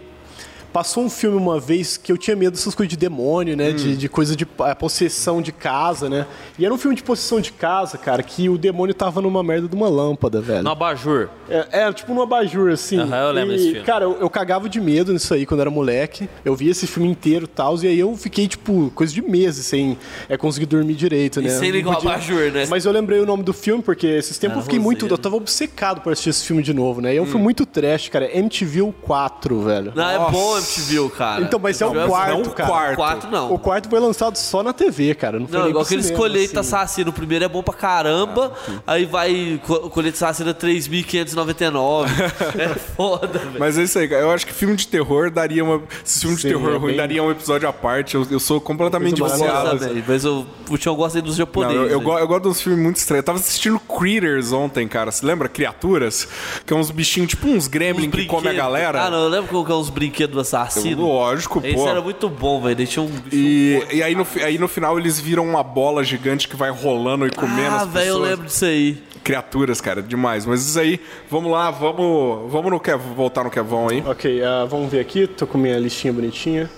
[0.78, 3.72] passou um filme uma vez que eu tinha medo dessas coisas de demônio, né?
[3.72, 6.28] De, de coisa de é, possessão de casa, né?
[6.60, 9.68] E era um filme de possessão de casa, cara, que o demônio tava numa merda
[9.68, 10.62] de uma lâmpada, velho.
[10.62, 11.30] No abajur.
[11.50, 13.00] É, é, tipo num abajur, assim.
[13.00, 13.86] Aham, eu lembro e, desse filme.
[13.88, 16.30] Cara, eu, eu cagava de medo nisso aí quando era moleque.
[16.46, 19.66] Eu vi esse filme inteiro e tal, e aí eu fiquei, tipo, coisa de meses
[19.66, 19.98] sem
[20.30, 21.50] é, conseguir dormir direito, né?
[21.50, 22.68] sem Não ligar o podia- abajur, né?
[22.70, 25.08] Mas eu lembrei o nome do filme, porque esses tempos eu fiquei muito.
[25.08, 27.16] Eu tava obcecado por assistir esse filme de novo, né?
[27.16, 28.30] E é um filme muito trash, cara.
[28.38, 29.92] MTV 4, velho.
[29.96, 30.32] Não, é Nossa.
[30.32, 31.42] bom MTV, cara.
[31.42, 32.70] Então, mas é o MTV quarto, não o cara.
[32.70, 32.96] quarto.
[32.96, 33.54] Quarto não.
[33.54, 35.40] O quarto foi lançado só na TV, cara.
[35.40, 36.76] Não foi Não, nem igual cinema, colheita assim.
[36.76, 37.10] assassino.
[37.10, 38.52] O primeiro é bom pra caramba,
[38.86, 42.08] aí vai co- colheita assassino 3.599.
[42.60, 43.60] é foda, velho.
[43.60, 44.22] Mas é isso aí, cara.
[44.22, 45.82] Eu acho que filme de terror daria uma.
[46.04, 48.16] Se filme de terror é ruim bem- daria um episódio à parte.
[48.16, 49.80] Eu, eu sou completamente Eu gosto viciado.
[50.08, 51.76] mas eu, o Tião gosta dos Não, japoneses.
[51.78, 52.04] eu, eu, né?
[52.04, 53.22] go- eu gosto de uns filmes muito estranhos.
[53.22, 55.12] Eu tava assistindo Critters ontem, cara.
[55.12, 55.48] Você lembra?
[55.50, 56.28] Criaturas?
[56.66, 59.04] Que é uns bichinhos, tipo uns gremlin Uns que comem a galera.
[59.04, 61.04] Ah, não, eu lembro que é uns brinquedos assassinos.
[61.06, 61.88] Lógico, Esse pô.
[61.88, 62.76] era muito bom, velho.
[62.76, 63.10] Deixa um.
[63.32, 66.70] E, e aí, no, fi- aí no final eles viram uma bola gigante que vai
[66.70, 68.30] rolando e comendo Ah, as velho, eu pessoas.
[68.30, 69.04] lembro disso aí.
[69.24, 70.46] Criaturas, cara, demais.
[70.46, 71.00] Mas isso aí,
[71.30, 74.02] vamos lá, vamos, vamos no Kev, voltar no Kevão aí.
[74.08, 75.28] Ok, ah, vamos ver aqui.
[75.28, 76.70] Tô com minha listinha bonitinha.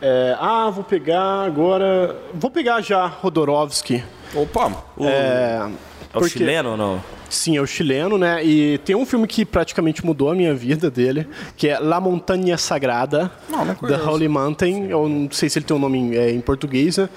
[0.00, 2.16] É, ah, vou pegar agora.
[2.32, 4.04] Vou pegar já Rodorovsky.
[4.34, 4.70] Opa,
[5.00, 5.66] É,
[6.12, 7.02] É o porque- chileno ou não?
[7.28, 8.42] Sim, é o chileno, né?
[8.42, 12.56] E tem um filme que praticamente mudou a minha vida dele, que é La Montanha
[12.56, 14.08] Sagrada, Não, não The conheço.
[14.10, 14.86] Holy Mountain.
[14.88, 17.08] Eu não sei se ele tem um nome em, é, em português, né?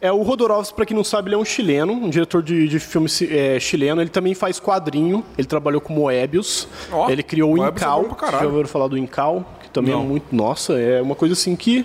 [0.00, 2.80] É o Rodorovsky, pra quem não sabe, ele é um chileno, um diretor de, de
[2.80, 4.00] filme é, chileno.
[4.00, 5.22] Ele também faz quadrinho.
[5.38, 6.66] Ele trabalhou com Moebius.
[6.90, 8.04] Ó, ele criou o Moebius é Incal.
[8.16, 8.40] caralho.
[8.44, 9.46] já ouviram falar do Incal?
[9.62, 10.00] Que também Não.
[10.00, 10.34] é muito.
[10.34, 11.84] Nossa, é uma coisa assim que.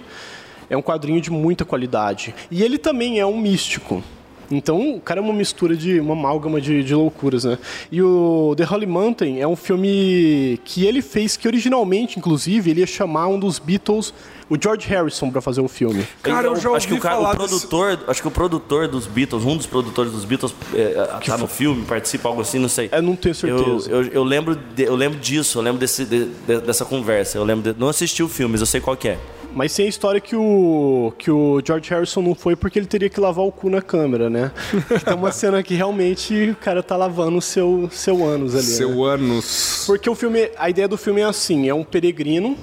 [0.69, 2.33] É um quadrinho de muita qualidade.
[2.49, 4.01] E ele também é um místico.
[4.49, 5.99] Então, o cara é uma mistura de.
[5.99, 7.57] uma amálgama de, de loucuras, né?
[7.91, 12.79] E o The Holy Mountain é um filme que ele fez, que originalmente, inclusive, ele
[12.81, 14.13] ia chamar um dos Beatles,
[14.49, 16.05] o George Harrison, pra fazer o filme.
[16.23, 18.31] Cara, eu já acho que ouvi o, cara, o falar desse- produtor, acho que o
[18.31, 22.57] produtor dos Beatles, um dos produtores dos Beatles, é, tá no filme, participa algo assim,
[22.59, 22.89] não sei.
[22.91, 23.89] Eu não tenho certeza.
[23.91, 27.37] Eu, eu, eu lembro, de- eu lembro disso, eu lembro desse, de- de- dessa conversa.
[27.37, 29.17] Eu lembro, de- não assisti o filme, mas eu sei qual que é.
[29.53, 33.09] Mas tem a história que o, que o George Harrison não foi porque ele teria
[33.09, 34.51] que lavar o cu na câmera, né?
[35.03, 38.67] Tem uma cena que realmente o cara tá lavando o seu, seu ânus ali.
[38.67, 38.73] né?
[38.73, 39.83] seu anos.
[39.87, 42.55] Porque o filme, a ideia do filme é assim, é um peregrino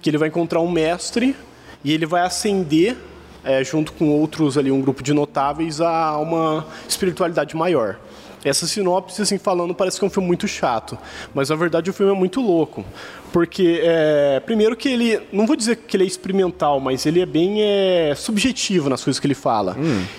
[0.00, 1.36] que ele vai encontrar um mestre
[1.84, 2.96] e ele vai ascender
[3.44, 7.98] é, junto com outros ali, um grupo de notáveis a uma espiritualidade maior.
[8.44, 10.98] Essa sinopse, assim, falando, parece que é um filme muito chato.
[11.34, 12.84] Mas, na verdade, o filme é muito louco.
[13.32, 15.20] Porque, é, primeiro que ele...
[15.32, 19.20] Não vou dizer que ele é experimental, mas ele é bem é, subjetivo nas coisas
[19.20, 19.76] que ele fala.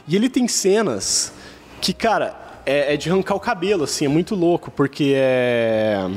[0.07, 1.33] E ele tem cenas
[1.81, 4.05] que, cara, é, é de arrancar o cabelo, assim.
[4.05, 6.09] É muito louco, porque é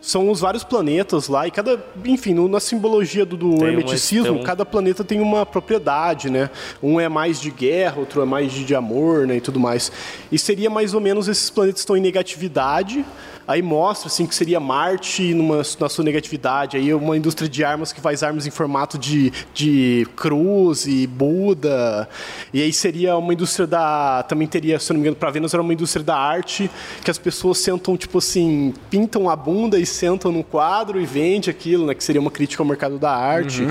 [0.00, 4.38] são os vários planetas lá e cada, enfim, no- na simbologia do, do uma- hermeticismo,
[4.40, 6.48] um- cada planeta tem uma propriedade, né?
[6.82, 9.92] Um é mais de guerra, outro é mais de, de amor, né, e tudo mais.
[10.32, 13.04] E seria mais ou menos esses planetas estão em negatividade.
[13.48, 17.92] Aí mostra assim que seria Marte numa, na sua negatividade, aí uma indústria de armas
[17.92, 22.08] que faz armas em formato de, de cruz e Buda.
[22.54, 25.52] E aí seria uma indústria da também teria, se eu não me engano, para Vênus
[25.52, 26.70] era uma indústria da arte
[27.04, 31.50] que as pessoas sentam tipo assim, pintam a bunda e sentam no quadro e vende
[31.50, 33.66] aquilo, né, que seria uma crítica ao mercado da arte.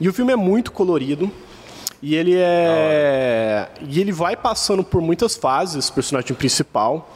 [0.00, 1.30] E o filme é muito colorido.
[2.02, 3.68] E ele é.
[3.88, 7.08] E ele vai passando por muitas fases, esse personagem principal.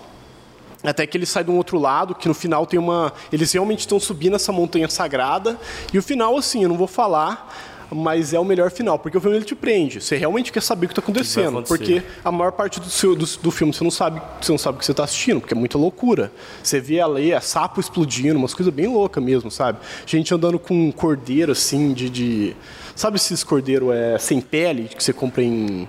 [0.84, 3.12] Até que ele sai de um outro lado, que no final tem uma.
[3.32, 5.58] Eles realmente estão subindo essa montanha sagrada.
[5.92, 7.52] E o final, assim, eu não vou falar,
[7.90, 10.00] mas é o melhor final, porque o filme ele te prende.
[10.00, 11.58] Você realmente quer saber o que está acontecendo.
[11.58, 11.76] acontecer?
[11.78, 14.76] Porque a maior parte do, seu, do, do filme você não sabe você não sabe
[14.76, 16.32] o que você está assistindo, porque é muita loucura.
[16.62, 19.78] Você vê ali, é sapo explodindo, umas coisas bem loucas mesmo, sabe?
[20.06, 22.10] Gente andando com um cordeiro assim, de.
[22.10, 22.56] de-
[22.94, 25.86] Sabe esses cordeiro é, sem pele que você compra em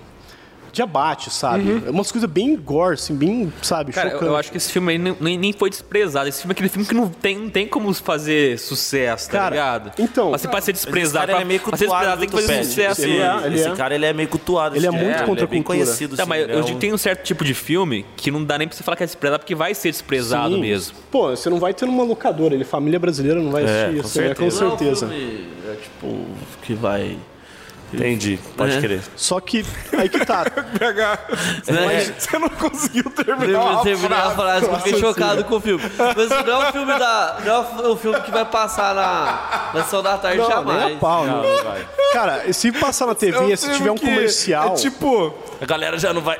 [0.72, 1.82] de abate, sabe?
[1.86, 4.30] É umas coisas bem gore, assim, bem, sabe, Cara, eu, chocante.
[4.30, 6.28] eu acho que esse filme aí nem, nem- foi desprezado.
[6.28, 9.50] Esse filme é aquele filme que não tem, não tem como fazer sucesso, tá Cara,
[9.50, 9.92] ligado?
[9.98, 11.26] então- Mas você pode ser Esse desprezado.
[11.28, 13.02] cara é meio ser desprezado tem que fazer sucesso.
[13.02, 13.74] Ele é, ele esse é.
[13.74, 14.76] cara ele é meio cultuado.
[14.76, 16.16] Ele é muito contra ele é conhecido.
[16.16, 18.44] Tá, assim, mas eu é digo, um- tem um certo tipo de filme que não
[18.44, 20.60] dá nem pra você falar que é desprezado, porque vai ser desprezado Sim.
[20.60, 20.96] mesmo.
[21.10, 24.06] Pô, você não vai ter numa locadora, ele família brasileira não vai É, assistir com
[24.06, 24.34] isso, né?
[24.34, 24.60] com certeza.
[24.64, 25.08] Não é um certeza.
[25.08, 26.26] filme, é, tipo,
[26.62, 27.16] que vai...
[27.92, 28.80] Entendi, pode É.
[28.80, 29.00] crer.
[29.16, 29.64] Só que
[29.96, 30.44] aí que tá.
[30.78, 31.18] PH,
[31.68, 32.12] Né?
[32.18, 34.66] você não conseguiu terminar Terminar a terminar a frase.
[34.66, 35.82] eu fiquei chocado com o filme.
[35.98, 37.36] Mas não é um filme da.
[37.44, 40.96] Não é um filme que vai passar na, na sessão da tarde Não, nem jamais.
[40.96, 41.42] a pau, né?
[42.12, 45.98] Cara, se passar na É TV, um se tiver um comercial, É tipo, A galera
[45.98, 46.38] já não vai.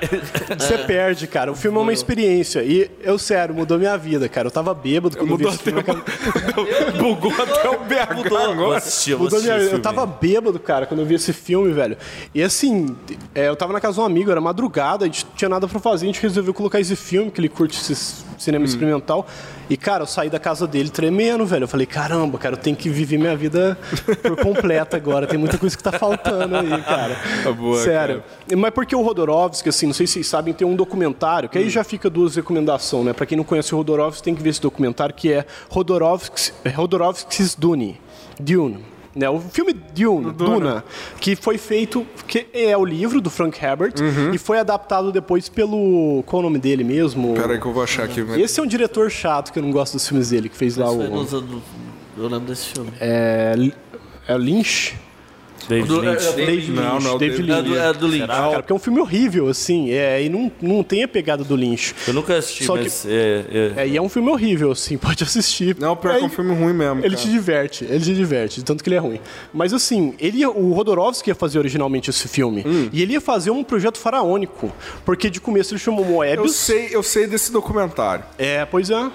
[0.58, 1.50] você perde, cara.
[1.52, 2.62] O filme é uma experiência.
[2.62, 4.46] E eu, sério, mudou minha vida, cara.
[4.48, 5.82] Eu tava bêbado quando eu vi mudou esse filme.
[6.98, 8.78] bugou até o BH Vou agora.
[8.78, 9.76] assistir, eu vou Mudou assistir minha vida.
[9.76, 11.37] Eu tava bêbado, cara, quando eu vi esse filme,
[11.72, 11.96] velho.
[12.34, 12.96] E assim,
[13.34, 15.66] é, eu tava na casa de um amigo, era madrugada, a gente não tinha nada
[15.66, 19.26] pra fazer, a gente resolveu colocar esse filme, que ele curte esse cinema experimental.
[19.70, 21.64] E, cara, eu saí da casa dele tremendo, velho.
[21.64, 23.76] Eu falei, caramba, cara, eu tenho que viver minha vida
[24.22, 25.26] por completa agora.
[25.26, 27.16] Tem muita coisa que tá faltando aí, cara.
[27.44, 28.22] Tá boa, Sério.
[28.56, 31.68] Mas porque o Rodorovsky, assim, não sei se vocês sabem, tem um documentário, que aí
[31.68, 33.12] já fica duas recomendações, né?
[33.12, 38.00] Pra quem não conhece o Rodorovsky, tem que ver esse documentário, que é Rodorovsky's Dune.
[38.40, 38.97] Dune.
[39.16, 40.84] Né, o filme Dune, Duna.
[41.20, 43.94] que foi feito, que é o livro do Frank Herbert,
[44.32, 46.22] e foi adaptado depois pelo.
[46.26, 47.34] Qual é o nome dele mesmo?
[47.34, 48.22] Pera aí que eu vou achar aqui.
[48.22, 50.76] mas- Esse é um diretor chato que eu não gosto dos filmes dele, que fez
[50.76, 51.10] lá Foi o.
[51.10, 51.62] nos anos-
[52.16, 52.90] Eu lembro desse filme.
[53.00, 53.54] É,
[54.28, 54.94] é Lynch?
[55.68, 56.26] David Do- Lynch.
[56.26, 57.04] é- David Não, Lynch.
[57.04, 57.78] não, David David É do, Lynch.
[57.86, 58.24] é do Lynch.
[58.24, 61.44] Ah, cara, porque é um filme horrível, assim, é, e não, não tem a pegada
[61.44, 61.94] do Lynch.
[62.06, 63.04] Eu nunca assisti, Só que- mas.
[63.06, 63.44] É,
[63.76, 65.76] é- É, e é um filme horrível, assim, pode assistir.
[65.78, 67.00] Não, pior que é um filme ruim mesmo.
[67.00, 67.16] Ele cara.
[67.16, 69.20] te diverte, ele te diverte, tanto que ele é ruim.
[69.52, 72.64] Mas assim, ele, o Rodorovsky ia fazer originalmente esse filme.
[72.66, 72.88] Hum.
[72.92, 74.72] E ele ia fazer um projeto faraônico.
[75.04, 76.54] Porque de começo ele chamou Eu Moebius.
[76.54, 78.24] sei, eu sei desse documentário.
[78.38, 79.10] É, pois é.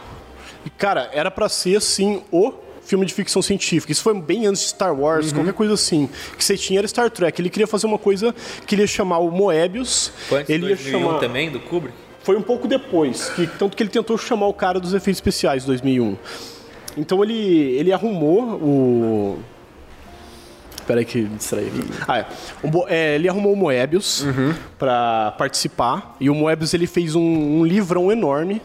[0.66, 2.54] E, cara, era pra ser assim o
[2.86, 3.91] filme de ficção científica.
[3.91, 5.34] Isso foi bem antes de Star Wars, Uhum.
[5.36, 6.09] qualquer coisa assim.
[6.38, 7.41] Que você tinha era Star Trek.
[7.41, 8.34] Ele queria fazer uma coisa
[8.67, 10.11] que ele ia chamar o Moebius.
[10.27, 11.95] Foi antes ele ia 2001 chamar também, do Kubrick?
[12.23, 15.65] foi um pouco depois, que, tanto que ele tentou chamar o cara dos efeitos especiais,
[15.65, 16.15] 2001.
[16.95, 17.34] Então ele,
[17.77, 19.39] ele arrumou o...
[20.88, 21.84] Peraí que me distraí aqui.
[22.07, 22.25] Ah, é.
[22.61, 24.25] O é, ele arrumou o Moebius
[24.77, 26.15] pra participar.
[26.19, 28.61] E o Moebius ele fez um, um livrão enorme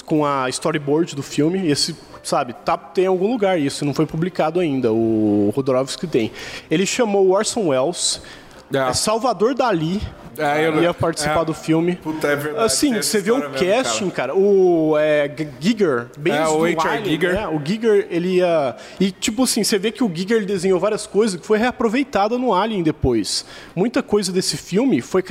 [0.00, 1.68] com a storyboard do filme.
[1.68, 4.92] Esse, sabe, tá, tem em algum lugar isso, não foi publicado ainda.
[4.92, 6.32] O Rodorovsky tem.
[6.70, 8.22] Ele chamou Orson Welles,
[8.72, 8.90] É.
[8.90, 10.00] é Salvador Dali.
[10.38, 11.44] É, eu- ia participar é.
[11.44, 11.96] do filme.
[11.96, 14.34] Puta, é verdade, Assim, você vê o mesmo, casting, cara.
[14.34, 17.04] O é, Giger, bem É, o H.R.
[17.04, 17.34] Giger.
[17.34, 17.46] né?
[17.48, 18.74] O Giger, ele ia...
[18.98, 22.54] E, tipo assim, você vê que o Giger desenhou várias coisas que foi reaproveitada no
[22.54, 23.44] Alien depois.
[23.76, 25.22] Muita coisa desse filme foi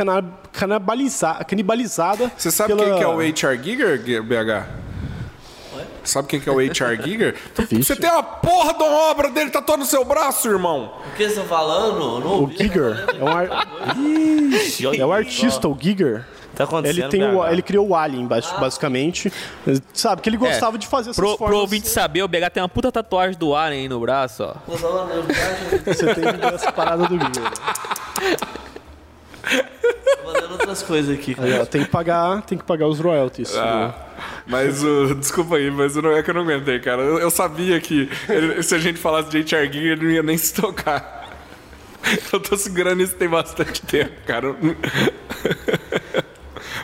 [1.47, 2.85] canibalizada Você sabe pela...
[2.85, 3.63] quem que é o H.R.
[3.63, 4.90] Giger, BH?
[6.03, 7.01] Sabe quem que é o H.R.
[7.03, 7.35] Giger?
[7.71, 10.93] Você tem uma porra de uma obra dele tatuada no seu braço, irmão.
[11.07, 12.01] O que vocês estão falando?
[12.01, 12.57] Eu Não O ouvi.
[12.57, 13.67] Giger é um, ar...
[14.97, 16.25] é o artista, o Giger.
[16.55, 19.31] Tá acontecendo, Ele, tem o, ele criou o Alien, bas- basicamente.
[19.93, 21.59] Sabe, que ele gostava de fazer essas Pro, pro formas...
[21.59, 24.55] ouvinte saber, o BH tem uma puta tatuagem do Alien aí no braço, ó.
[25.85, 27.51] Você tem que ver essa parada do Giger.
[29.93, 33.55] tô fazendo outras coisas aqui, Aí, ó, tem que pagar, tem que pagar os royalties.
[33.55, 33.93] Ah,
[34.47, 35.13] mas o.
[35.15, 37.01] Desculpa aí, mas eu não, é que eu não aguentei, cara.
[37.01, 39.71] Eu, eu sabia que ele- se a gente falasse de H.R.
[39.71, 41.19] Giger, ele não ia nem se tocar.
[42.33, 44.55] Eu tô segurando isso tem bastante tempo, cara.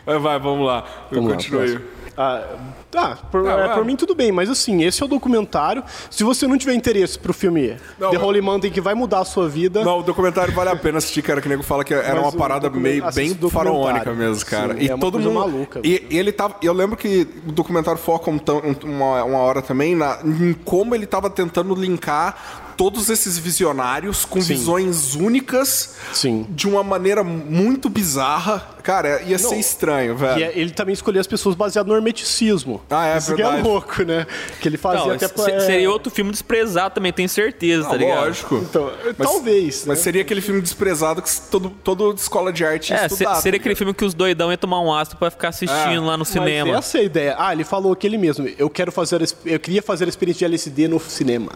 [0.06, 0.86] Mas vai, vamos lá.
[1.12, 1.80] Eu Vamos lá, continuo aí.
[2.18, 2.44] Ah,
[2.90, 3.76] tá, por, Ah, é, vai.
[3.76, 5.84] por mim tudo bem, mas assim, esse é o documentário.
[6.10, 9.26] Se você não tiver interesse pro filme Não, The Holy Mountain, que vai mudar a
[9.26, 11.94] sua vida, Não, o documentário vale a pena assistir, cara, que o nego fala que
[11.94, 14.74] era Mas uma parada meio bem faraônica mesmo, cara.
[14.74, 15.34] Sim, e é todo mundo.
[15.34, 16.56] maluca, e, e ele tava.
[16.62, 18.40] Eu lembro que o documentário foca um-
[18.84, 24.40] uma, uma hora também na, em como ele tava tentando linkar todos esses visionários com
[24.40, 24.54] Sim.
[24.54, 26.46] visões únicas Sim.
[26.50, 28.77] de uma maneira muito bizarra.
[28.88, 30.40] Cara, ia ser estranho, velho.
[30.40, 32.82] e é- ele também escolheu as pessoas baseado no hermeticismo.
[32.90, 33.68] Ah, é Isso que é verdade.
[33.68, 34.26] louco, né?
[34.62, 37.86] Que ele fazia Não, até se- pra, é, seria outro filme desprezado também, tenho certeza,
[37.86, 38.20] Ah, tá ligado?
[38.26, 38.56] lógico.
[38.56, 39.84] Então, talvez.
[39.86, 40.04] Mas né?
[40.06, 43.36] seria aquele filme desprezado que todo, toda escola de arte ia É, se- estudar.
[43.36, 46.14] seria tá aquele filme que os doidão iam tomar um astro pra ficar assistindo lá
[46.14, 46.78] no Mas cinema.
[46.78, 47.36] essa é a ideia.
[47.38, 48.48] Ah, ele falou que ele mesmo.
[48.58, 51.52] Eu quero fazer, a eu queria fazer a experiência de LSD no cinema,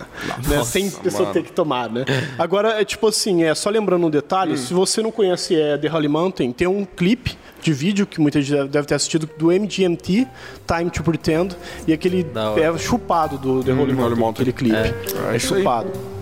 [0.50, 0.64] né?
[0.66, 1.34] Sem pessoa mano.
[1.34, 2.04] ter que tomar, né?
[2.38, 4.54] Agora é tipo assim, é só lembrando um detalhe.
[4.54, 4.58] Hum.
[4.58, 8.20] Se você não conhece é, The Holy Mountain, tem um clipe clipe de vídeo que
[8.20, 10.28] muita gente deve ter assistido do MGMT,
[10.66, 11.56] Time to Pretend,
[11.88, 12.26] e aquele
[12.58, 14.76] é chupado do The hum, Holy hum, aquele clipe.
[14.76, 15.92] É, é, chupado.
[15.94, 16.22] Aí.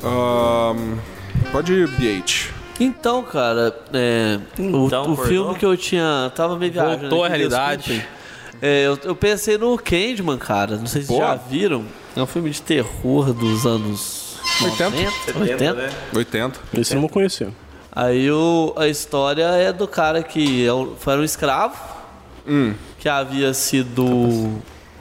[0.00, 0.98] Um,
[1.52, 2.47] pode BH.
[2.80, 5.24] Então, cara, é, o- Então, o, pornô?
[5.24, 6.30] filme que eu tinha.
[6.34, 7.00] Tava meio viajando.
[7.00, 8.06] Voltou aqui, à realidade.
[8.62, 10.76] É, eu, eu pensei no Candyman, cara.
[10.76, 11.18] Não sei se Pô.
[11.18, 11.84] já viram.
[12.16, 14.96] É um filme de terror dos anos 80?
[15.34, 15.90] 90, 80.
[16.14, 16.60] 80.
[16.74, 17.52] Esse eu não conhecia.
[17.92, 21.76] Aí o, a história é do cara que é um- foi um escravo
[22.46, 22.74] Hum.
[22.98, 24.04] que havia sido.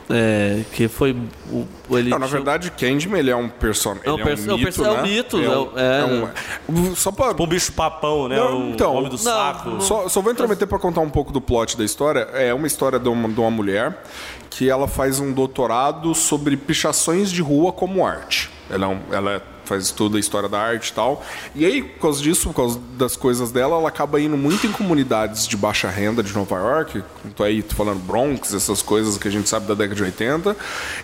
[0.09, 1.15] É, que foi.
[1.51, 4.03] O, o- ele Não, na tinha- verdade, Candyman ele é um personagem.
[4.05, 5.01] É um é um perso- é um mito, é um né?
[5.03, 7.29] mito, É é um- é- é um- Só pra.
[7.29, 8.37] Tipo um bicho papão, né?
[8.37, 9.69] Não, o então, homem do não, saco.
[9.69, 9.81] não.
[9.81, 12.21] Só, só vou intrometer pra contar um pouco do plot da história.
[12.33, 14.03] É uma história de uma, de uma mulher
[14.49, 18.49] que ela faz um doutorado sobre pichações de rua como arte.
[18.69, 21.23] Ela, é um- ela faz estudo da história da arte e tal.
[21.55, 24.71] E aí, por causa disso, por causa das coisas dela, ela acaba indo muito em
[24.71, 27.03] comunidades de baixa renda de Nova York.
[27.35, 30.55] Tô aí tô falando Bronx, essas coisas que a gente sabe da década de 80.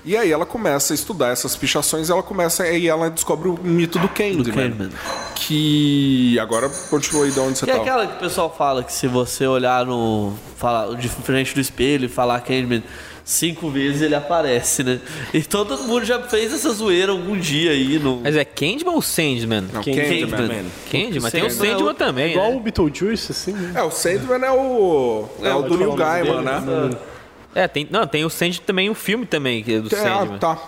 [0.05, 3.59] E aí ela começa a estudar essas pichações e ela começa e ela descobre o
[3.61, 4.51] mito do Candyman.
[4.53, 4.89] Candyman.
[5.35, 7.83] Que agora continua aí de onde você Que é tava.
[7.85, 10.33] aquela que o pessoal fala que se você olhar no.
[10.57, 12.81] Falar, de frente do espelho e falar Candyman
[13.23, 14.99] cinco vezes ele aparece, né?
[15.33, 18.17] E todo mundo já fez essa zoeira algum dia aí no.
[18.21, 19.61] Mas é Candyman ou Sandman?
[19.73, 20.29] Não, Candyman.
[20.29, 20.65] Candyman.
[20.91, 22.57] Candyman, tem o Sandman é também, Igual né?
[22.57, 23.73] o Beetlejuice, assim, né?
[23.75, 25.29] É, o Sandman é o.
[25.41, 26.89] É, o do Neil Gaiman, né?
[27.55, 29.99] É, tem, não, tem o Sandman também, o filme também, que é do Que é,
[29.99, 30.35] Sandman.
[30.35, 30.59] ah, tá.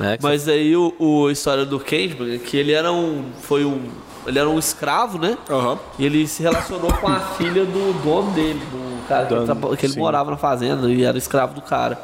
[0.00, 3.24] né, Mas aí o, o a história do Candyman é que ele era um.
[3.42, 3.80] Foi um.
[4.26, 5.38] Ele era um escravo, né?
[5.48, 5.78] Aham.
[5.98, 9.44] E ele se relacionou com a filha do dono dele, do cara que, ele,
[9.76, 11.98] que morava na fazenda e era escravo do cara.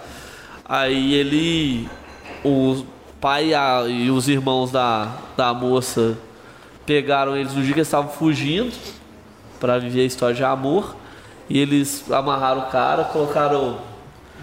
[0.65, 1.89] Aí ele.
[2.45, 2.85] O
[3.21, 6.17] pai e a- e os irmãos da, da moça
[6.87, 8.73] pegaram eles no dia que eles estavam fugindo
[9.59, 10.95] pra viver a história de amor.
[11.49, 13.77] E eles amarraram o cara, colocaram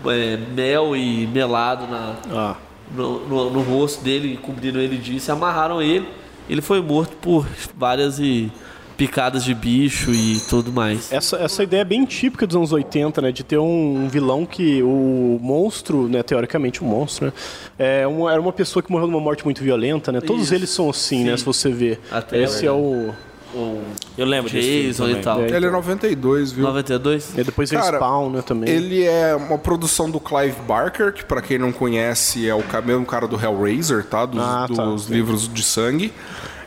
[0.05, 2.55] é, mel e melado na, Ah,
[2.91, 6.07] no, no- no rosto dele, cobriram ele disso, e amarraram ele.
[6.51, 7.47] Ele foi morto por
[7.77, 8.51] várias e
[8.97, 11.09] picadas de bicho e tudo mais.
[11.09, 13.31] essa, essa ideia é bem típica dos anos 80, né?
[13.31, 16.21] De ter um, um vilão que o monstro, né?
[16.21, 17.33] Teoricamente, o monstro, né?
[17.79, 20.19] É uma, era uma pessoa que morreu de uma morte muito violenta, né?
[20.19, 20.55] Todos Isso.
[20.55, 21.37] eles são assim, né?
[21.37, 22.01] Se você ver.
[22.11, 23.11] Até Esse é o...
[23.53, 23.81] O
[24.17, 25.41] Eu lembro Jason e tal.
[25.41, 25.49] É.
[25.49, 26.63] Ele é 92, viu?
[26.65, 27.37] 92?
[27.37, 28.41] E depois Cara, Spawn, né?
[28.41, 28.69] Também.
[28.69, 33.05] Ele é uma produção do Clive Barker, que pra quem não conhece é o mesmo
[33.05, 34.25] cara do Hellraiser, tá?
[34.25, 34.85] Dos, Ah, tá.
[34.85, 36.13] dos livros de sangue.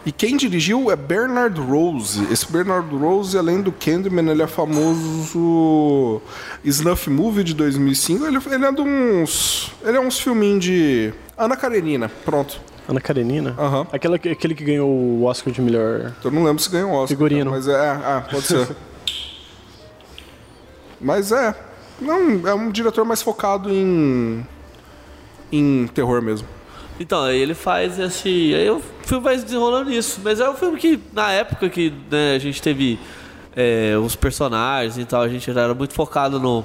[0.06, 2.26] E quem dirigiu é Bernard Rose.
[2.30, 6.20] Esse Bernard Rose, além do Candyman, ele é famoso
[6.62, 8.26] Snuff Movie de 2005.
[8.26, 9.72] Ele, ele é de uns...
[9.82, 11.10] Ele é uns filminhos de...
[11.38, 12.60] Ana Karenina, pronto.
[12.88, 13.54] Ana Karenina?
[13.58, 13.86] Aham.
[13.92, 16.12] Aquela, aquele que ganhou o Oscar de melhor...
[16.22, 17.08] Eu não lembro se ganhou o Oscar.
[17.08, 17.50] Figurino.
[17.50, 18.68] Mas é, ah, pode ser.
[21.00, 21.54] mas é.
[22.00, 24.44] Não, é um diretor mais focado em.
[25.52, 26.46] em terror mesmo.
[26.98, 28.54] Então, aí ele faz esse.
[28.54, 30.20] Aí o filme vai se desenrolando nisso.
[30.22, 32.98] Mas é um filme que, na época que né, a gente teve
[33.54, 36.64] é, os personagens e tal, a gente era muito focado no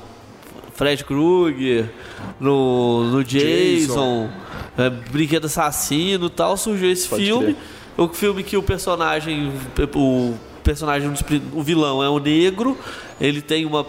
[0.80, 1.92] Fred Krueger,
[2.40, 4.30] no, no Jason,
[4.78, 7.58] é, Brinquedo Assassino e tal, surgiu esse Pode filme.
[7.98, 9.52] O filme que o personagem.
[9.94, 11.12] O personagem,
[11.52, 12.78] o vilão é o negro,
[13.20, 13.86] ele tem uma.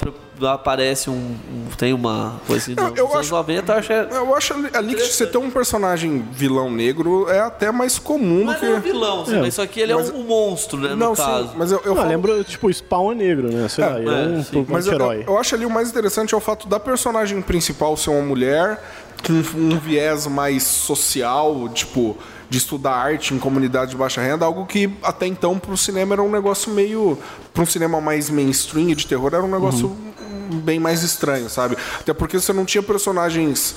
[0.49, 1.15] Aparece um.
[1.15, 4.95] um- tem uma coisa assim, Eu- eu acho- 90, eu acho é- Eu acho ali,
[4.95, 8.67] que você ter um personagem vilão negro é até mais comum do Mas que.
[8.67, 9.41] não é um vilão, assim, É.
[9.41, 11.51] mas só que ele Mas- é um, um monstro, né, Não, no sim, caso.
[11.57, 13.69] mas eu, eu Não, falo- lembra, tipo, Spawn é negro, né?
[13.69, 14.59] Sei lá, ele é, é, um, sim.
[14.59, 15.25] um Mas eu, anti-herói.
[15.27, 18.83] eu acho ali o mais interessante é o fato da personagem principal ser uma mulher
[19.27, 22.17] com um viés mais social, tipo,
[22.49, 26.23] de estudar arte em comunidade de baixa renda, algo que até então pro cinema era
[26.23, 27.17] um negócio meio.
[27.53, 30.10] Para um cinema mais mainstream e de terror era um negócio Uhum.
[30.51, 31.77] Bem mais estranho, sabe?
[32.01, 33.75] Até porque você não tinha personagens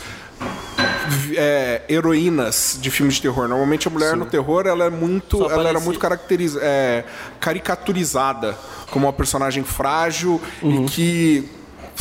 [1.35, 3.47] é, heroínas de filmes de terror.
[3.47, 7.03] Normalmente a mulher no terror ela é muito, Só ela era muito caracteriz, é,
[7.39, 8.57] caricaturizada
[8.91, 10.85] como uma personagem frágil Uhum.
[10.85, 11.49] e que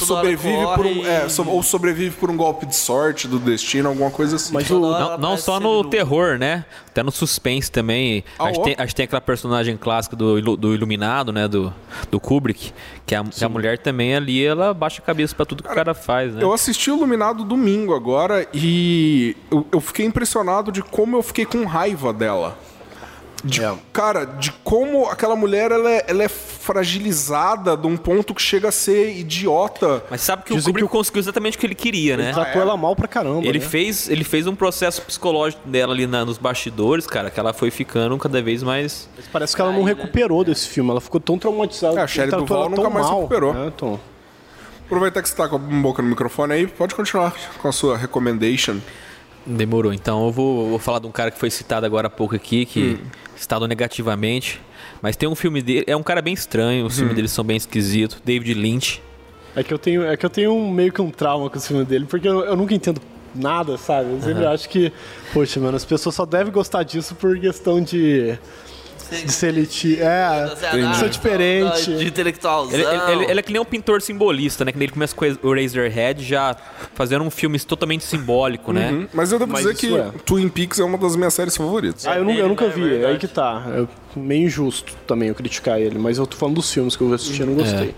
[0.07, 4.11] sobrevive por um, é, so- ou sobrevive por um golpe de sorte do destino, alguma
[4.11, 4.53] coisa assim.
[4.55, 6.65] Mas o, Não, não só no terror, né?
[6.89, 8.23] Até no suspense também.
[8.39, 11.49] Ah, a, gente tem, a gente tem aquela personagem clássica do, do Iluminado, né?
[11.49, 11.73] Do,
[12.11, 12.73] do Kubrick.
[13.07, 15.75] Que a, que a mulher também ali, ela baixa a cabeça pra tudo que o
[15.75, 16.43] cara faz, né?
[16.43, 21.45] Eu assisti o Iluminado domingo agora e eu, eu fiquei impressionado de como eu fiquei
[21.47, 22.57] com raiva dela.
[23.45, 23.75] De- É.
[23.93, 28.69] Cara, de como aquela mulher ela é, ela é fragilizada de um ponto que chega
[28.69, 30.05] a ser idiota.
[30.11, 32.33] Mas sabe que o Dizem Kubrick que conseguiu exatamente o que ele queria, né?
[32.33, 33.45] tratou ela mal pra caramba.
[33.47, 33.65] Ele né?
[33.65, 37.71] fez, ele fez um processo psicológico dela ali na- nos bastidores, cara, que ela foi
[37.71, 39.09] ficando cada vez mais.
[39.17, 40.91] Mas Parece que ela não recuperou desse filme.
[40.91, 42.01] Ela ficou tão traumatizada.
[42.01, 43.55] É, a Duvall ela nunca mais mal, recuperou.
[43.55, 43.99] né, Tom?
[44.87, 47.97] Aproveitar que você tá com a boca no microfone aí, pode continuar com a sua
[47.97, 48.77] recommendation.
[49.47, 49.93] Demorou.
[49.93, 52.65] Então eu vou, vou falar de um cara que foi citado agora há pouco aqui,
[52.65, 52.99] que
[53.37, 54.61] citado negativamente.
[55.01, 55.85] Mas tem um filme dele.
[55.87, 58.19] É um cara bem estranho, os filmes dele são bem esquisitos.
[58.25, 59.03] David Lynch.
[59.57, 61.61] É que eu tenho, é que eu tenho um- meio que um trauma com o
[61.61, 63.01] filme dele, porque eu, eu nunca entendo
[63.35, 64.11] nada, sabe?
[64.11, 64.93] Eu sempre acho que,
[65.33, 68.39] poxa, mano, as pessoas só devem gostar disso por questão de,
[69.13, 69.99] de ser eliti.
[70.01, 70.51] É,
[70.99, 71.95] sou diferente.
[71.97, 72.75] De intelectualzão.
[72.79, 74.73] Ele, ele- ele- é que nem um pintor simbolista, né?
[74.73, 76.57] Que nem ele começa com o Razorhead já
[76.95, 78.91] fazendo um filme totalmente simbólico, né?
[78.91, 79.09] Uhum.
[79.13, 80.11] Mas eu devo Mas dizer que é.
[80.25, 82.07] Twin Peaks é uma das minhas séries favoritas.
[82.07, 83.05] Ah, eu, nu- eu nunca não é vi, verdade.
[83.05, 83.63] é aí que tá.
[83.69, 87.13] É meio injusto também eu criticar ele, mas eu tô falando dos filmes que eu
[87.13, 87.95] assisti e não gostei.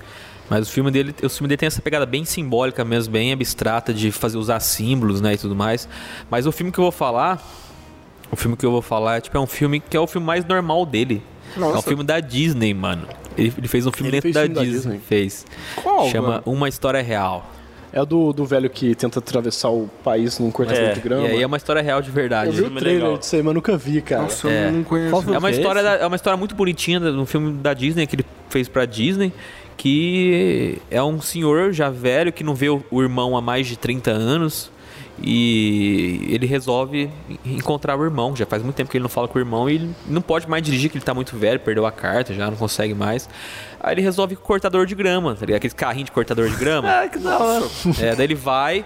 [0.48, 3.94] Mas o filme dele, o filme dele tem essa pegada bem simbólica mesmo, bem abstrata
[3.94, 5.88] de fazer usar símbolos, né, e tudo mais.
[6.30, 7.42] Mas o filme que eu vou falar,
[8.30, 10.26] o filme que eu vou falar é tipo é um filme que é o filme
[10.26, 11.22] mais normal dele.
[11.54, 11.82] É um Nossa.
[11.88, 13.06] filme da Disney, mano.
[13.38, 14.92] Ele, ele fez um filme Ele dentro fez da, filme da Disney.
[14.94, 15.00] Disney.
[15.06, 15.46] Fez.
[15.82, 16.42] Qual, Chama mano?
[16.46, 17.50] Uma História Real.
[17.92, 21.28] É o do, do velho que tenta atravessar o país num cortador É, de grama.
[21.28, 22.48] E aí é uma história real de verdade.
[22.48, 23.18] Eu vi o filme trailer legal.
[23.18, 24.22] disso aí, mas nunca vi, cara.
[24.22, 24.70] Nossa, eu É.
[24.72, 25.32] não conheço.
[25.32, 28.04] É uma, é história da- é uma história muito bonitinha de um filme da Disney
[28.08, 29.32] que ele fez pra Disney.
[29.76, 33.76] Que é um senhor já velho que não vê o, o irmão há mais de
[33.76, 34.70] 30 anos.
[35.22, 37.10] E ele resolve
[37.44, 38.34] encontrar o irmão.
[38.34, 40.48] Já faz muito tempo que ele não fala com o irmão e ele não pode
[40.48, 43.28] mais dirigir, que ele tá muito velho, perdeu a carta, já não consegue mais.
[43.80, 45.58] Aí ele resolve com cortador de grama, tá ligado?
[45.58, 46.88] Aquele carrinho de cortador de grama.
[46.94, 47.64] Ah, que da hora.
[48.00, 48.84] É, daí ele vai,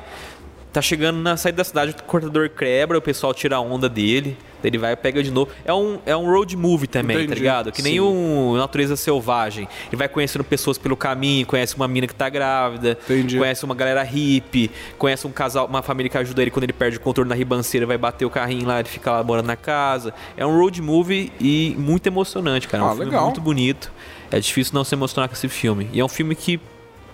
[0.72, 4.36] tá chegando na saída da cidade, o cortador quebra, o pessoal tira a onda dele,
[4.62, 5.50] daí ele vai e pega de novo.
[5.64, 7.40] É um, é um road movie também, tá Entendi.
[7.40, 7.72] ligado?
[7.72, 9.66] Que nem um Natureza Selvagem.
[9.88, 13.38] Ele vai conhecendo pessoas pelo caminho, conhece uma mina que tá grávida, Entendi.
[13.38, 16.96] conhece uma galera hippie, conhece um casal, uma família que ajuda ele quando ele perde
[16.96, 20.12] o controle na ribanceira, vai bater o carrinho lá, ele fica lá morando na casa.
[20.36, 22.82] É um road movie e muito emocionante, cara.
[22.82, 23.24] É um Ah, filme legal.
[23.24, 23.90] muito bonito.
[24.30, 25.88] É difícil não se emocionar com esse filme.
[25.92, 26.60] E é um filme que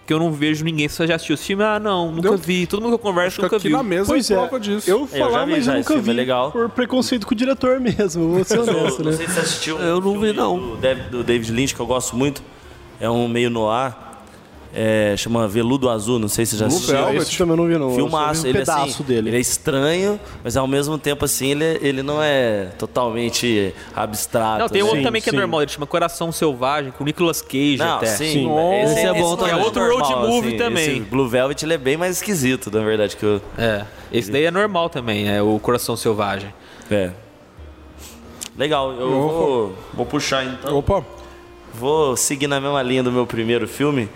[0.07, 0.87] que eu não vejo ninguém.
[0.89, 1.63] Você já assistiu esse filme?
[1.65, 2.67] Ah, não, nunca Eu- vi.
[2.67, 3.77] Todo mundo que eu converso Acho que nunca aqui viu.
[3.77, 4.91] na mesa Pois é é, prova disso.
[4.91, 6.53] eu já falar, vi mas já, eu esse nunca filme é vi legal.
[6.53, 9.17] por preconceito com o diretor mesmo, vou ser honesto, Não né?
[9.17, 9.79] sei se você assistiu.
[9.79, 10.59] Eu não vi, não.
[10.59, 12.43] Do David, do David Lynch, que eu gosto muito.
[13.01, 13.95] É um meio noir.
[14.77, 16.97] É, chama Veludo Azul, não sei se você já Blue assistiu.
[16.97, 17.23] Velvet.
[17.23, 17.95] Esse também eu não vi, não.
[17.95, 19.31] Filmaço, um ele, pedaço assim, dele.
[19.31, 24.59] ele é estranho, mas ao mesmo tempo assim, ele, ele não é totalmente abstrato.
[24.59, 24.85] Não, tem né?
[24.85, 25.37] outro Sim, também que é sim.
[25.37, 25.63] normal.
[25.63, 28.07] Ele chama Coração Selvagem, com o Nicolas Cage Não, até.
[28.07, 28.33] sim.
[28.33, 28.49] Sim.
[28.49, 29.53] mas Esse é bom também.
[29.53, 30.59] É outro road normal, movie assim.
[30.59, 30.91] também.
[30.91, 33.41] Esse Blue Velvet ele é bem mais esquisito, na verdade, que eu...
[33.57, 33.85] É.
[34.13, 36.53] Esse daí é normal também, é o Coração Selvagem.
[36.91, 37.11] É.
[38.57, 40.77] Legal, eu vou, vou puxar então.
[40.79, 41.05] Opa,
[41.75, 44.09] Vou seguir na mesma linha do meu primeiro filme.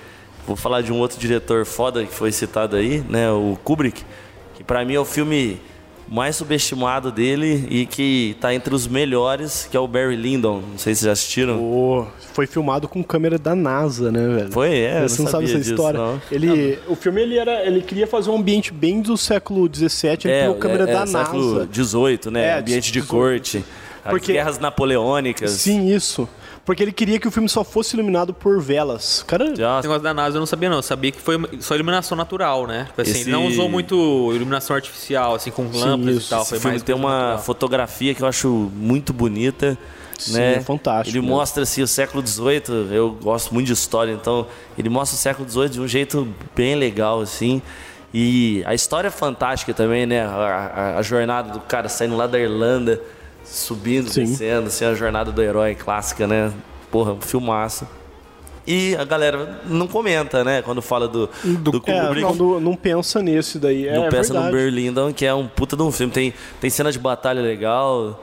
[0.48, 3.30] Vou falar de um outro diretor foda que foi citado aí, né?
[3.30, 4.02] O Kubrick.
[4.54, 5.60] Que pra mim é o filme
[6.10, 10.62] mais subestimado dele e que tá entre os melhores, que é o Barry Lyndon.
[10.70, 11.58] Não sei se já assistiram.
[11.58, 14.50] Pô, foi filmado com câmera da NASA, né, velho?
[14.50, 15.98] Foi, é, Você não sabe sabia essa disso, história.
[16.00, 16.22] não.
[16.32, 20.32] Ele, o filme ele era, ele queria fazer um ambiente bem do século XVII, ele
[20.32, 21.68] É, pegou câmera é, da é, século NASA.
[21.70, 22.46] XVIII, né?
[22.46, 23.06] É, Ambiente de 18.
[23.10, 23.64] corte.
[24.02, 25.50] As Porque- guerras napoleônicas.
[25.50, 26.26] Sim, isso.
[26.68, 29.24] Porque ele queria que o filme só fosse iluminado por velas.
[29.26, 30.76] Cara, Já- Esse negócio da NASA eu não sabia, não.
[30.76, 32.84] Eu sabia que foi só iluminação natural, né?
[32.90, 33.96] Tipo Assim, Esse- Não usou muito
[34.34, 36.26] iluminação artificial, assim, com lâmpadas isso.
[36.26, 36.40] e tal.
[36.42, 37.38] Esse Foi filme mais tem uma natural.
[37.38, 39.78] fotografia que eu acho muito bonita.
[40.18, 40.54] Sim, né?
[40.56, 41.32] é fantástico, Ele né?
[41.32, 44.46] mostra assim, o século XVIII, eu gosto muito de história, então
[44.76, 47.62] ele mostra o século XVIII de um jeito bem legal, assim.
[48.12, 50.20] E a história é fantástica também, né?
[50.22, 53.00] A, a- a jornada do cara saindo lá da Irlanda,
[53.44, 54.24] subindo, Sim.
[54.24, 56.52] descendo, assim, a jornada do herói clássica, né?
[56.90, 57.86] Porra, um filmaço.
[58.66, 60.60] E a galera não comenta, né?
[60.60, 62.20] Quando fala do, do, é, Kubrick.
[62.26, 63.90] quando não pensa nesse daí.
[63.90, 64.56] Não é pensa no verdade.
[64.56, 66.12] Barry Lyndon, que é um puta de um filme.
[66.12, 68.22] Tem, tem cena de batalha legal,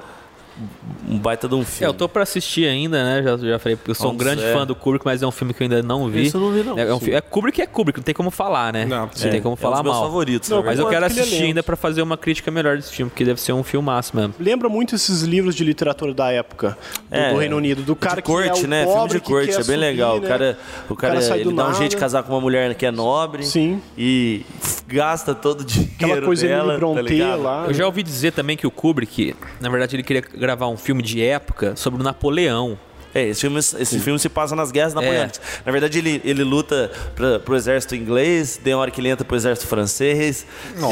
[1.08, 1.94] um baita de um É, filme.
[1.94, 3.24] eu tô pra assistir ainda, né?
[3.24, 4.54] Já, já falei, porque eu sou um grande é.
[4.54, 6.28] fã do Kubrick, mas é um filme que eu ainda não vi.
[6.28, 6.78] Esse eu não vi, não.
[6.80, 8.86] É, um fi- é Kubrick é Kubrick, não tem como falar, né?
[8.86, 10.06] Não, não tem como é um falar dos meus mal.
[10.06, 13.10] favoritos, Não, Mas eu quero é assistir ainda pra fazer uma crítica melhor desse filme,
[13.10, 14.34] porque deve ser um filmaço mesmo.
[14.40, 16.78] Lembra muito esses livros de literatura da época
[17.10, 18.86] do, É, do Reino Unido, do cara de que corte, é o né?
[18.86, 20.20] Filme de que corte, quer é bem subir, legal.
[20.20, 20.26] né?
[20.26, 20.58] O cara,
[20.90, 21.78] o cara, sai do ele dá um nada.
[21.80, 23.44] jeito de casar com uma mulher que é nobre.
[23.46, 23.82] Sim.
[23.98, 24.44] E
[24.88, 27.66] gasta todo o dinheiro Aquela coisa dela, tá lá.
[27.68, 31.02] Eu já ouvi dizer também que o Kubrick, na verdade, ele queria gravar um filme
[31.02, 32.78] de época sobre o Napoleão.
[33.14, 35.40] É, esse filme, esse filme se passa nas guerras napoleônicas.
[35.66, 39.24] Na verdade, ele, ele luta pra, pro exército inglês, tem uma hora que ele entra
[39.24, 40.46] pro exército francês.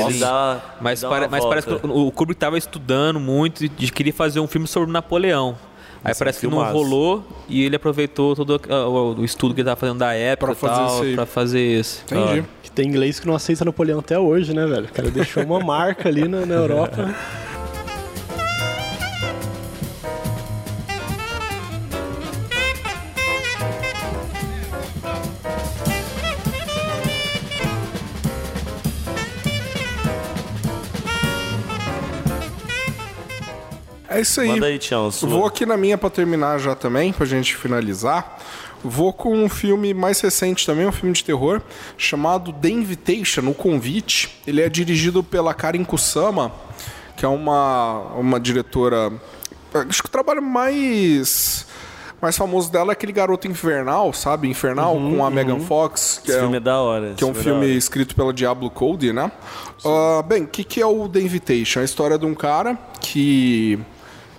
[0.07, 3.91] Ele dá, Mas, uma mas parece que o o Kubrick tava estudando muito e de-
[3.91, 5.57] queria fazer um filme sobre o Napoleão.
[6.01, 6.77] Aí Esse parece é que não filmaço.
[6.77, 10.69] rolou e ele aproveitou todo ah, o, estudo que ele tava fazendo da época Pra
[10.69, 11.15] fazer tal, isso aí.
[11.15, 12.03] pra fazer isso.
[12.05, 12.43] entendi.
[12.61, 14.85] Que tem inglês que não aceita Napoleão até hoje, né, velho?
[14.85, 17.13] O cara deixou uma marca ali na, na Europa.
[34.13, 34.47] É isso aí.
[34.49, 35.09] Manda aí, Tião.
[35.09, 38.37] Vou aqui na minha pra terminar já também, pra gente finalizar.
[38.83, 41.61] Vou com um filme mais recente também, um filme de terror,
[41.97, 44.37] chamado The Invitation, O Convite.
[44.45, 46.51] Ele é dirigido pela Karen Kusama,
[47.15, 49.11] que é uma, uma diretora.
[49.73, 51.65] Acho que o trabalho mais.
[52.21, 54.47] Mais famoso dela é aquele Garoto Infernal, sabe?
[54.47, 56.21] Infernal, com a Megan Fox.
[56.23, 57.13] Que Esse é filme é da hora.
[57.17, 57.73] que é um filme hora.
[57.73, 59.29] escrito pela Diablo Cody, né?
[59.83, 61.79] Ah, bem, o que, que é o The Invitation?
[61.79, 63.77] É a história de um cara que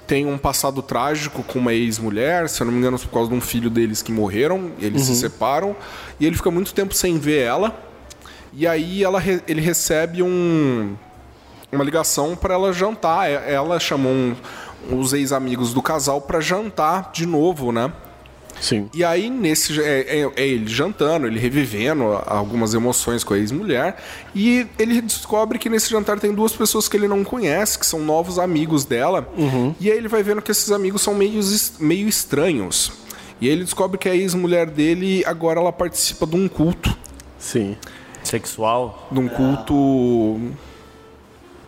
[0.07, 3.35] tem um passado trágico com uma ex-mulher, se eu não me engano, por causa de
[3.37, 5.75] um filho deles que morreram, eles se separam,
[6.21, 7.75] e ele fica muito tempo sem ver ela,
[8.53, 10.95] e aí ela ele recebe um,
[11.73, 13.29] uma ligação para ela jantar.
[13.31, 14.35] E- Ela chamou um-
[14.93, 17.91] os ex-amigos do casal para jantar de novo, né?
[18.61, 18.89] Sim.
[18.95, 19.81] E aí, nesse.
[19.83, 23.97] É, é- é ele jantando, ele revivendo algumas emoções com a ex-mulher.
[24.35, 28.01] E ele descobre que nesse jantar tem duas pessoas que ele não conhece, que são
[28.01, 29.29] novos amigos dela.
[29.81, 31.41] E aí ele vai vendo que esses amigos são meio,
[31.79, 32.93] meio estranhos.
[33.41, 36.97] E aí ele descobre que a ex-mulher dele agora ela participa de um culto.
[37.39, 37.77] Sim.
[38.23, 39.09] Sexual.
[39.13, 40.41] De um culto.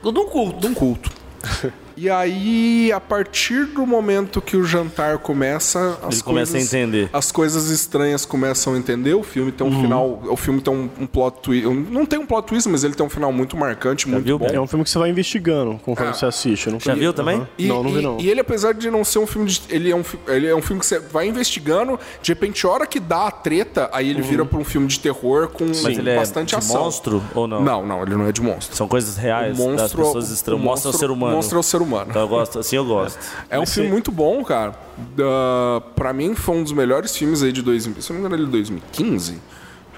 [0.03, 0.61] Tudo um culto.
[0.61, 1.11] De um culto.
[1.97, 6.75] E aí, a partir do momento que o jantar começa, as Ele começa a coisas-
[6.75, 7.09] entender.
[7.11, 9.15] As coisas estranhas começam a entender.
[9.15, 9.81] O filme tem um Uhum.
[9.83, 10.23] final.
[10.29, 11.67] O filme tem um, um plot twist.
[11.91, 14.47] Não tem um plot twist, mas ele tem um final muito marcante, muito viu, bom.
[14.47, 16.69] É um filme que você vai investigando conforme você assiste.
[16.81, 17.49] Já viu também?
[17.57, 18.19] E, Não, não vi e- não.
[18.21, 19.63] e ele, apesar de não ser um filme de.
[19.71, 22.87] Ele é um, ele é um filme que você vai investigando, de repente, a hora
[22.87, 25.71] que dá a treta, aí ele vira pra um filme de terror com Uhum.
[25.83, 26.83] Mas ele é bastante de ação.
[26.83, 27.63] monstro ou não?
[27.65, 28.77] Não, não, ele não é de monstro.
[28.77, 30.61] São coisas reais O monstro, das pessoas estranhas.
[30.63, 31.35] o Mostra o ser humano.
[31.37, 31.86] É o ser humano.
[32.11, 33.19] Então eu gosto, assim eu gosto.
[33.49, 34.75] É um filme muito bom, cara.
[35.17, 38.03] Da- pra mim, foi um dos melhores filmes aí de 2000.
[38.03, 39.41] Se eu não me engano, ele é 2015.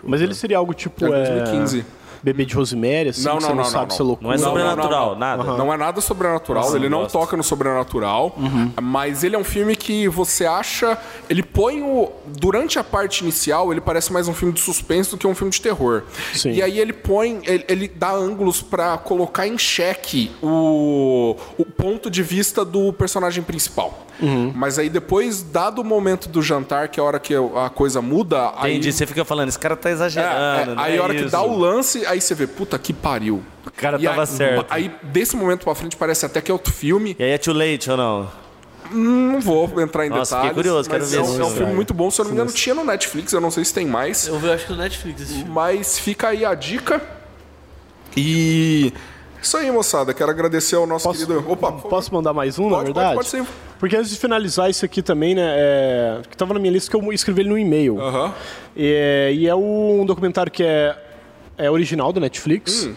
[0.03, 1.05] Mas ele seria algo tipo.
[1.07, 1.85] É, É, 2015.
[2.23, 4.07] Bebê de Rosemary, assim, Não, que você não, não, não, sabe não, se é não.
[4.09, 4.29] loucura.
[4.29, 5.19] Não é Não, sobrenatural, não, não.
[5.19, 5.57] nada.
[5.59, 7.13] Não é nada sobrenatural, ele não gosto.
[7.13, 8.35] toca no sobrenatural,
[8.83, 10.99] mas ele é um filme que você acha.
[11.29, 12.11] Ele põe o.
[12.27, 15.51] Durante a parte inicial, ele parece mais um filme de suspense do que um filme
[15.53, 16.03] de terror.
[16.35, 16.53] Sim.
[16.53, 17.41] E aí ele põe.
[17.45, 23.43] Ele, ele dá ângulos pra colocar em xeque o, o ponto de vista do personagem
[23.43, 24.07] principal.
[24.53, 28.03] Mas aí depois, dado o momento do jantar, que é a hora que a coisa
[28.03, 28.73] muda, aí.
[28.73, 30.73] Entendi, você fica falando, esse cara tá É, exagerando.
[30.73, 32.93] é, não aí é a hora que dá o lance, aí você vê, puta que
[32.93, 33.43] pariu.
[33.67, 34.67] O cara E tava aí, certo.
[34.71, 37.15] Aí, desse momento pra frente, parece até que é outro filme.
[37.19, 38.31] E aí é too late ou não?
[38.91, 40.55] Não vou entrar em Nossa, detalhes.
[40.55, 42.11] curioso, quero mas ver é, um, é um filme, muito bom.
[42.11, 44.27] Se eu não me engano, tinha no Netflix, eu não sei se tem mais.
[44.27, 45.51] Eu vi, acho que no Netflix esse filme.
[45.51, 47.01] Mas fica aí a dica.
[48.17, 48.93] E.
[49.41, 50.13] Isso aí, moçada.
[50.13, 51.45] Quero agradecer ao nosso Posso- querido.
[51.51, 51.71] Opa.
[51.73, 53.15] Posso mandar mais um, na Pode, verdade?
[53.15, 53.53] pode, pode sim.
[53.79, 55.45] Porque antes de finalizar isso aqui também, né?
[55.57, 56.21] É...
[56.29, 58.01] Que tava na minha lista que eu escrevi ele no e-mail.
[58.01, 58.35] Aham.
[58.77, 60.97] É, e é um documentário que é,
[61.59, 62.85] é original do Netflix.
[62.87, 62.95] Hum.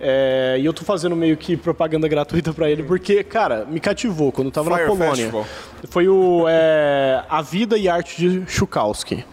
[0.00, 4.32] É, e eu tô fazendo meio que propaganda gratuita pra ele, porque, cara, me cativou
[4.32, 5.14] quando eu tava Fire na Polônia.
[5.16, 5.46] Festival.
[5.88, 9.24] Foi o é, A Vida e Arte de Chukowski,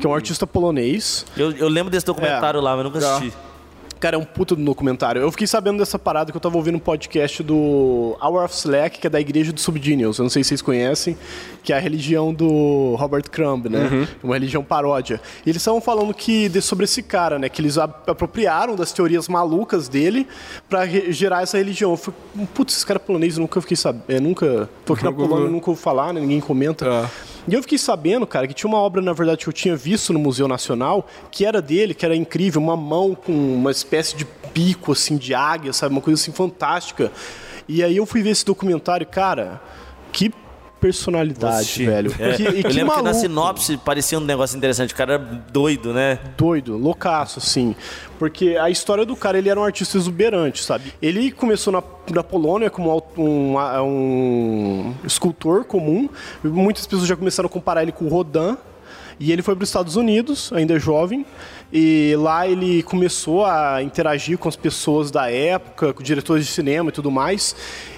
[0.00, 0.14] que é um Hum.
[0.14, 1.24] artista polonês.
[1.36, 3.16] Eu, eu lembro desse documentário lá, mas nunca Tá.
[3.18, 3.36] assisti.
[3.98, 5.22] Cara, é um puta do documentário.
[5.22, 9.00] Eu fiquei sabendo dessa parada que eu tava ouvindo um podcast do Hour of Slack,
[9.00, 10.18] que é da Igreja dos Subgenials.
[10.18, 11.16] Eu não sei se vocês conhecem,
[11.62, 13.88] que é a religião do Robert Crumb, né?
[13.90, 14.06] Uhum.
[14.22, 15.18] Uma religião paródia.
[15.46, 17.48] E eles estavam falando que de- sobre esse cara, né?
[17.48, 20.26] Que eles apropriaram das teorias malucas dele
[20.68, 21.92] pra re- gerar essa religião.
[21.92, 22.20] Eu falei,
[22.54, 24.24] putz, esse cara é polonês, eu nunca fiquei sabendo.
[24.24, 24.68] Nunca.
[24.84, 26.20] Tô aqui na Polônia, nunca ouvi falar, né?
[26.20, 26.86] Ninguém comenta.
[26.86, 27.35] É.
[27.48, 30.12] E eu fiquei sabendo, cara, que tinha uma obra, na verdade, que eu tinha visto
[30.12, 34.26] no Museu Nacional, que era dele, que era incrível, uma mão com uma espécie de
[34.52, 35.94] bico, assim, de águia, sabe?
[35.94, 37.12] Uma coisa assim fantástica.
[37.68, 39.60] E aí eu fui ver esse documentário, cara,
[40.12, 40.32] que
[40.86, 41.86] personalidade, Assisti.
[41.86, 42.14] velho.
[42.18, 43.14] É, Que- e eu lembro que na maluco.
[43.14, 44.92] sinopse parecia um negócio interessante.
[44.92, 45.22] O cara era
[45.52, 46.18] doido, né?
[46.36, 47.74] doido, loucaço, assim.
[48.18, 50.92] Porque a história do cara, ele era um artista exuberante, sabe?
[51.02, 51.82] Ele começou na,
[52.12, 56.08] na Polônia como um, um escultor comum.
[56.42, 58.56] Muitas pessoas já começaram a comparar ele com o Rodin.
[59.18, 61.24] E ele foi para os Estados Unidos, ainda jovem,
[61.72, 66.90] e lá ele começou a interagir com as pessoas da época, com diretores de cinema
[66.90, 67.56] e tudo mais,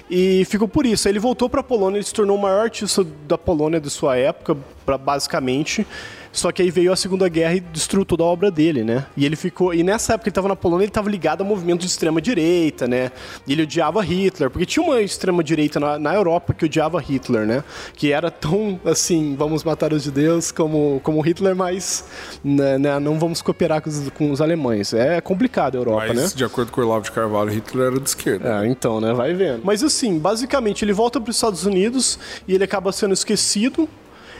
[0.09, 1.07] e ficou por isso.
[1.07, 4.17] Ele voltou para a Polônia, ele se tornou o maior artista da Polônia de sua
[4.17, 4.57] época,
[4.97, 5.85] basicamente.
[6.31, 9.05] Só que aí veio a Segunda Guerra e destruiu toda a obra dele, né?
[9.17, 9.73] E ele ficou.
[9.73, 12.87] E nessa época ele estava na Polônia, ele estava ligado a movimentos de extrema direita,
[12.87, 13.11] né?
[13.47, 17.45] E ele odiava Hitler, porque tinha uma extrema direita na, na Europa que odiava Hitler,
[17.45, 17.63] né?
[17.95, 22.05] Que era tão assim, vamos matar os judeus como, como Hitler, mas
[22.43, 24.93] né, né, não vamos cooperar com os, com os alemães.
[24.93, 26.21] É complicado a Europa, né?
[26.21, 28.63] Mas, de acordo com o Olavo de Carvalho, Hitler era de esquerda.
[28.63, 29.13] É, então, né?
[29.13, 29.61] Vai vendo.
[29.63, 33.87] Mas assim, basicamente, ele volta para os Estados Unidos e ele acaba sendo esquecido.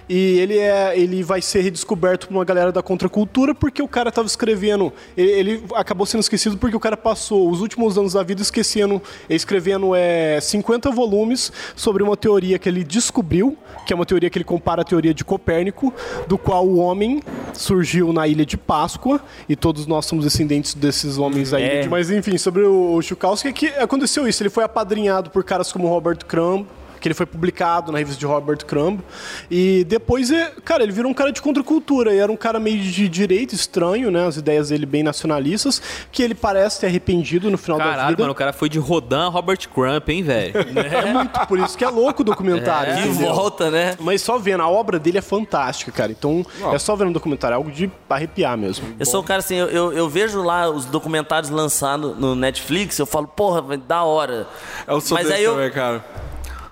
[0.09, 4.11] E ele, é, ele vai ser redescoberto por uma galera da contracultura porque o cara
[4.11, 4.91] tava escrevendo.
[5.15, 8.99] Ele, ele acabou sendo esquecido porque o cara passou os últimos anos da vida esquecendo,
[9.29, 13.55] escrevendo é, 50 volumes sobre uma teoria que ele descobriu,
[13.85, 15.93] que é uma teoria que ele compara à teoria de Copérnico,
[16.27, 17.21] do qual o homem
[17.53, 21.63] surgiu na ilha de Páscoa e todos nós somos descendentes desses homens aí.
[21.63, 21.87] É.
[21.87, 24.41] Mas enfim, sobre o, o Chukowski, que aconteceu isso.
[24.41, 26.65] Ele foi apadrinhado por caras como Robert Crumb,
[26.99, 28.99] que ele foi publicado na revista de Robert Crumb.
[29.49, 32.13] E depois, é, cara, ele virou um cara de contracultura.
[32.13, 34.25] E era um cara meio de direita, estranho, né?
[34.25, 35.81] As ideias dele bem nacionalistas,
[36.11, 38.23] que ele parece ter arrependido no final da Caralho, vida.
[38.23, 40.53] mano, o cara foi de Rodan a Robert Crump, hein, velho?
[40.89, 42.95] É muito, por isso que é louco o documentário.
[42.95, 43.33] Que entendeu?
[43.33, 43.95] volta, né?
[43.99, 46.11] Mas só vendo, a obra dele é fantástica, cara.
[46.11, 48.95] Então, é só vendo o documentário, é algo de arrepiar mesmo.
[48.99, 52.97] Eu sou um cara assim, eu, eu, eu vejo lá os documentários lançados no Netflix,
[52.97, 54.47] eu falo, porra, da hora.
[54.87, 56.03] Eu sou Mas desse aí eu também, cara.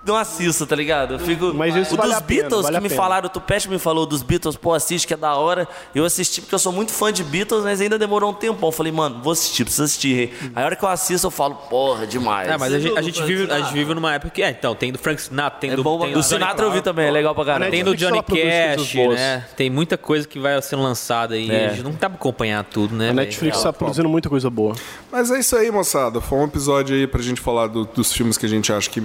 [0.08, 1.14] Não assisto, tá ligado?
[1.14, 1.54] Eu fico.
[1.54, 3.00] Mas isso o vale dos a pena, Beatles vale a que me pena.
[3.02, 5.68] falaram, o Tupete me falou dos Beatles, pô, assiste que é da hora.
[5.94, 8.68] Eu assisti porque eu sou muito fã de Beatles, mas ainda demorou um tempão.
[8.68, 10.32] Eu falei, mano, vou assistir, preciso assistir.
[10.54, 12.48] Aí a hora que eu assisto, eu falo, porra, demais.
[12.48, 14.42] É, mas a gente, a gente vive, a gente vive numa época que.
[14.42, 15.82] É, então, tem do Frank Sinatra, tem É do.
[15.82, 17.70] bom, tem Do Sinatra eu vi também, é legal pra caramba.
[17.70, 19.44] Tem do Netflix, Johnny Cash, né?
[19.56, 21.50] Tem muita coisa que vai sendo lançada aí.
[21.50, 21.66] É.
[21.66, 23.10] A gente não tá pra acompanhar tudo, né?
[23.10, 23.12] A?
[23.12, 24.74] Netflix tá produzindo muita coisa boa.
[25.10, 26.20] Mas é isso aí, moçada.
[26.20, 29.00] Foi um episódio aí pra gente falar do- dos filmes que a gente acha que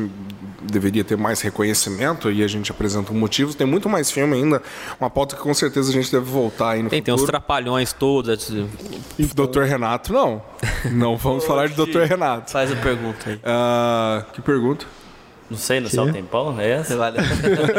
[0.61, 3.53] deveria ter mais reconhecimento e a gente apresenta um motivo.
[3.53, 4.61] Tem muito mais filme ainda.
[4.99, 7.37] Uma pauta que com certeza a gente deve voltar aí no Tem, tem uns futuro.
[7.37, 8.49] trapalhões todos.
[9.17, 9.61] Dr.
[9.61, 10.41] Renato, não.
[10.91, 12.01] Não vamos falar de Dr.
[12.01, 12.51] Renato.
[12.51, 13.39] Faz a pergunta aí.
[13.45, 14.85] Ah, que pergunta?
[15.49, 16.59] Não sei, no céu tem pão?
[16.59, 16.97] É essa?
[16.97, 17.19] Vale.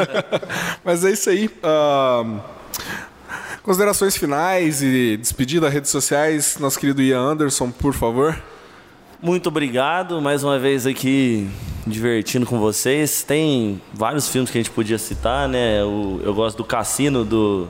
[0.84, 1.50] Mas é isso aí.
[1.62, 2.38] Ahn,
[3.62, 6.56] considerações finais e despedida, redes sociais.
[6.60, 8.40] Nosso querido Ian Anderson, por favor.
[9.20, 11.48] Muito obrigado, mais uma vez aqui
[11.86, 13.22] divertindo com vocês.
[13.22, 15.82] Tem vários filmes que a gente podia citar, né?
[15.84, 17.68] O- eu gosto do Cassino do,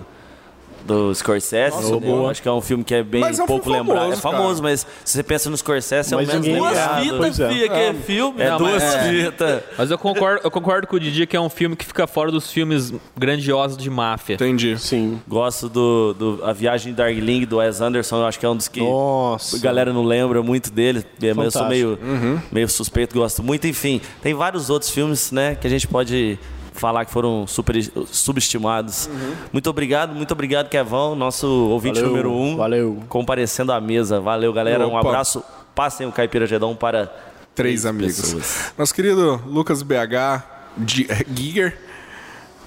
[0.85, 1.75] do Scorsese.
[1.77, 3.99] Nossa, eu acho que é um filme que é bem Mas é um pouco lembrado.
[3.99, 4.71] famoso, É famoso, cara.
[4.73, 7.03] mas se você pensa no Scorsese, é o menos ninguém- Duas lembrado.
[7.03, 7.49] fitas, é.
[7.69, 8.43] que é filme.
[8.43, 9.63] É Não, duas mas- fitas.
[9.79, 12.31] Mas eu concordo, eu concordo com o Didi que é um filme que fica fora
[12.31, 14.35] dos filmes grandiosos de máfia.
[14.35, 14.79] Entendi.
[14.79, 15.21] Sim.
[15.27, 18.19] Gosto do, do A Viagem de Darjeeling, do Wes Anderson.
[18.19, 19.57] Eu acho que é um dos que Nossa.
[19.57, 21.05] a galera não lembra muito dele.
[21.19, 21.69] Mas eu sou Fantástico.
[21.69, 22.41] meio, Uhum.
[22.53, 23.67] meio suspeito, gosto muito.
[23.67, 26.39] Enfim, tem vários outros filmes né, que a gente pode
[26.75, 27.75] falar que foram super
[28.07, 29.07] subestimados.
[29.07, 29.33] Uhum.
[29.53, 32.57] Muito obrigado, muito obrigado, Kevão, nosso ouvinte Valeu, número um.
[32.57, 33.03] valeu.
[33.09, 34.21] Comparecendo à mesa.
[34.21, 34.87] Valeu, galera.
[34.87, 35.09] Um Opa.
[35.09, 35.43] abraço.
[35.75, 37.13] Passem o Caipira Gedão para
[37.55, 38.21] Três amigos.
[38.21, 38.73] pessoas.
[38.77, 40.43] Nosso querido Lucas BH
[40.87, 41.79] Gi- Giger.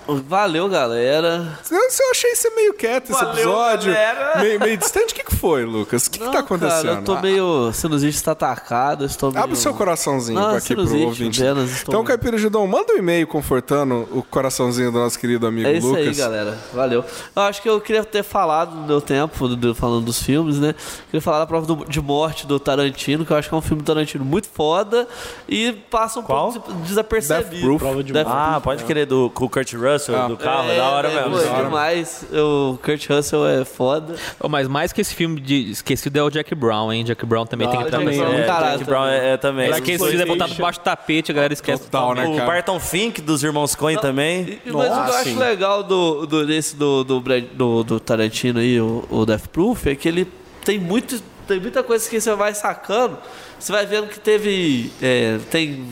[0.08, 1.60] Valeu, galera.
[1.70, 3.94] Eu, eu achei você meio quieto esse Valeu, episódio.
[3.94, 4.40] galera.
[4.40, 5.12] Meio, meio distante.
[5.14, 6.08] O que, que foi, Lucas?
[6.08, 6.84] O que, que tá acontecendo?
[6.84, 7.72] Cara, eu tô Ah, meio.
[7.74, 9.04] Sinusite está atacado.
[9.06, 9.44] Estou meio...
[9.44, 11.42] Abre o seu coraçãozinho Não, aqui pro ouvinte.
[11.44, 15.68] apenas, estou- Então, Caipira Gidão, manda um e-mail confortando o coraçãozinho do nosso querido amigo
[15.68, 16.08] É isso Lucas.
[16.08, 16.58] aí, galera.
[16.74, 17.04] Valeu.
[17.36, 20.58] Eu acho que eu queria ter falado no meu tempo, do- do- falando dos filmes,
[20.58, 20.74] né?
[21.08, 23.62] Queria falar da prova do- de morte do Tarantino, que eu acho que é um
[23.62, 25.08] filme do Tarantino muito foda
[25.50, 26.54] e passa um Qual?
[26.54, 27.50] pouco des- desapercebido.
[27.52, 27.80] Death Proof.
[27.82, 30.28] Prova de Death Ah, pode querer do com o Kurt Russell, Ah.
[30.28, 31.38] do carro, da hora é, mesmo.
[31.54, 32.26] pô, demais.
[32.32, 34.16] O Kurt Russell é foda.
[34.40, 37.04] Oh, mas mais que esse filme de esquecido é o Jack Brown, hein?
[37.04, 38.42] Jack Brown também Ah, tem que estar também, é.
[38.42, 39.68] É, Caralho, Jack Brown é, é também.
[39.70, 41.84] Pra esquecido é botado debaixo do tapete, a galera esquece.
[41.84, 42.36] Total, né, O?
[42.46, 44.42] Barton Fink dos irmãos Coen também.
[44.42, 45.38] E- Mas o que eu Nossa, acho sim.
[45.38, 47.20] legal do, do, desse, do, do,
[47.54, 50.28] do, do Tarantino aí, o, o Death Proof, é que ele
[50.64, 53.18] tem, muito, tem muita coisa que você vai sacando.
[53.60, 54.92] Você vai vendo que teve.
[55.02, 55.88] é, tem,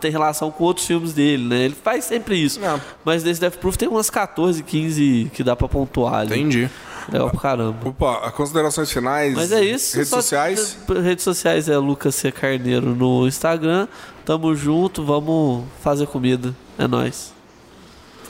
[0.00, 1.64] tem relação com outros filmes dele, né?
[1.64, 2.60] Ele faz sempre isso.
[2.60, 2.80] Não.
[3.04, 6.38] Mas desse Death Proof tem umas 14, 15 que dá pra pontuar ali.
[6.38, 6.70] Entendi.
[7.10, 7.88] Legal pra caramba.
[7.88, 9.34] Opa, considerações finais.
[9.34, 9.96] Mas é isso.
[9.96, 10.78] Redes sociais.
[11.02, 12.30] Redes sociais é Lucas C.
[12.30, 13.88] Carneiro no Instagram.
[14.24, 16.54] Tamo junto, vamos fazer comida.
[16.78, 17.32] É nóis.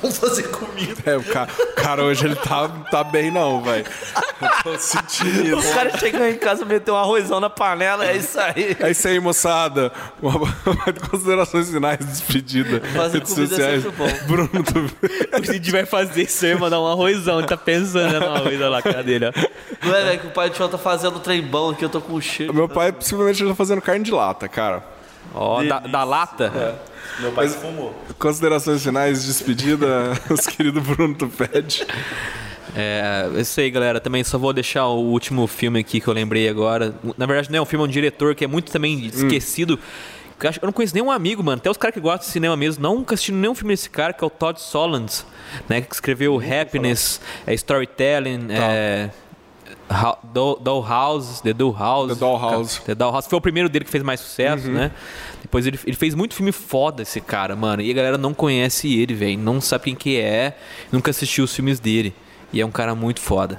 [0.01, 1.03] Vamos fazer comida.
[1.05, 3.84] É, o ca- cara hoje ele tá, tá bem não, velho.
[4.40, 5.74] Eu tô sentindo O isso.
[5.74, 8.76] cara chegou em casa, meteu um arrozão na panela, é isso aí.
[8.78, 9.90] É isso aí, moçada.
[10.22, 10.53] Uma-
[11.11, 12.80] Considerações finais, despedida.
[12.94, 13.82] Fazer Redes comida é sociais.
[13.82, 14.26] sempre bom.
[14.26, 15.36] Bruno do...
[15.36, 17.38] O Didi vai fazer isso aí, mandar um arrozão.
[17.38, 19.32] Ele tá pensando né, no arroz, olha lá, cadê ele, ó.
[19.86, 22.01] Não é, velho, que o pai do Chão tá fazendo trem bom aqui, eu tô
[22.01, 22.55] com um cheiro.
[22.55, 24.82] Meu pai possivelmente já tá fazendo carne de lata, cara.
[25.34, 26.80] Ó, da, da lata.
[27.20, 27.94] Meu pai fumou.
[28.18, 31.86] Considerações finais, despedida, nosso querido Bruno Tuped.
[32.76, 33.98] É, é isso aí, galera.
[34.00, 36.94] Também só vou deixar o último filme aqui que eu lembrei agora.
[37.16, 39.78] Na verdade, não é um filme, é um diretor que é muito também esquecido.
[40.38, 41.59] Que Eu não conheço nenhum amigo, mano.
[41.59, 44.22] Até os caras que gostam de cinema mesmo, nunca assistiram nenhum filme desse cara, que
[44.22, 45.26] é o Todd Solondz,
[45.68, 45.80] né?
[45.80, 49.11] Que escreveu Happiness, é, Storytelling, é,
[49.90, 52.12] Ho- Doll, Doll House, The Doll House.
[52.12, 52.78] The Doll House.
[52.86, 53.26] The Doll House.
[53.26, 54.92] Foi o primeiro dele que fez mais sucesso, né?
[55.49, 57.80] Depois ele, ele fez muito filme foda, esse cara, mano.
[57.80, 59.38] E a galera não conhece ele, velho.
[59.38, 60.55] Não sabe quem que é,
[60.92, 62.14] nunca assistiu os filmes dele.
[62.53, 63.59] E é um cara muito foda.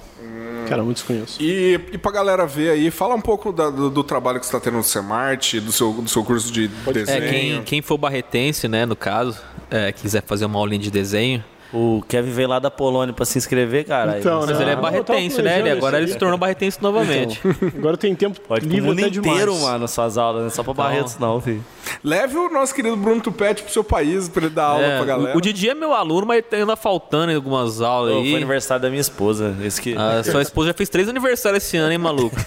[0.68, 1.42] Cara, muito desconheço.
[1.42, 4.52] E, e pra galera ver aí, fala um pouco da- do, do trabalho que você
[4.52, 7.30] tá tendo no Semart, do seu, do seu curso de É, desenho.
[7.30, 9.40] quem, quem for barretense, né, no caso,
[9.72, 11.44] é, quiser fazer uma aulinha de desenho.
[11.72, 14.18] O Kevin veio lá da Polônia pra se inscrever, cara.
[14.18, 15.60] Então, Mas Não, ele é tava barretense, né?
[15.60, 17.40] Ele, agora ele se tornou barretense novamente.
[17.78, 19.32] Agora tem tempo Pode livre mundo até demais.
[19.34, 20.50] inteiro, mano, suas aulas, né?
[20.50, 21.64] Só pra Barretos não, filho.
[22.04, 25.06] Leve o nosso querido Bruno Tupete pro seu país pra ele dar aula É, pra
[25.06, 25.36] galera.
[25.36, 28.36] o, o Didi é meu aluno, mas anda faltando em algumas aulas Foi aí.
[28.36, 29.56] aniversário da minha esposa.
[29.64, 29.96] Esse que...
[29.96, 32.36] A sua esposa já fez três aniversários esse ano, hein, maluco?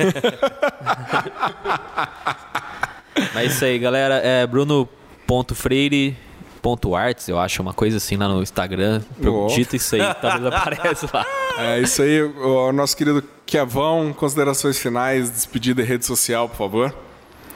[3.35, 4.16] Mas é isso aí, galera.
[4.16, 4.47] É
[6.62, 9.02] bruno.freire.arts, eu acho, uma coisa assim lá no Instagram.
[9.24, 9.48] Ó.
[9.48, 11.26] Dito isso aí, talvez apareça lá.
[11.58, 16.94] É isso aí, o nosso querido Kevão, considerações finais, despedida e rede social, por favor.